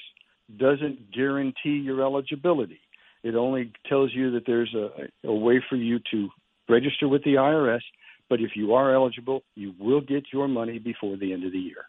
doesn't 0.57 1.13
guarantee 1.13 1.79
your 1.85 2.03
eligibility. 2.03 2.81
It 3.23 3.35
only 3.35 3.73
tells 3.89 4.13
you 4.15 4.33
that 4.33 4.47
there's 4.47 4.75
a, 4.75 5.09
a 5.29 5.35
way 5.35 5.63
for 5.69 5.77
you 5.77 5.99
to 6.13 6.29
register 6.69 7.09
with 7.09 7.25
the 7.25 7.35
IRS. 7.35 7.81
But 8.29 8.41
if 8.41 8.51
you 8.57 8.75
are 8.75 8.95
eligible, 8.95 9.43
you 9.55 9.75
will 9.79 10.01
get 10.01 10.27
your 10.33 10.49
money 10.49 10.79
before 10.79 11.17
the 11.17 11.33
end 11.33 11.45
of 11.45 11.53
the 11.53 11.59
year. 11.59 11.87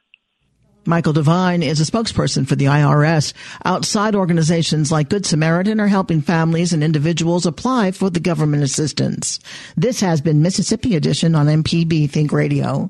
Michael 0.86 1.12
Devine 1.12 1.64
is 1.64 1.82
a 1.82 1.92
spokesperson 1.92 2.48
for 2.48 2.56
the 2.56 2.66
IRS. 2.66 3.34
Outside 3.66 4.16
organizations 4.16 4.90
like 4.90 5.10
Good 5.10 5.26
Samaritan 5.26 5.82
are 5.82 5.88
helping 5.88 6.22
families 6.22 6.72
and 6.72 6.82
individuals 6.82 7.46
apply 7.46 7.92
for 7.92 8.10
the 8.10 8.22
government 8.22 8.64
assistance. 8.64 9.40
This 9.76 10.00
has 10.00 10.22
been 10.22 10.42
Mississippi 10.42 10.96
Edition 10.96 11.36
on 11.36 11.48
MPB 11.48 12.10
Think 12.10 12.32
Radio. 12.32 12.90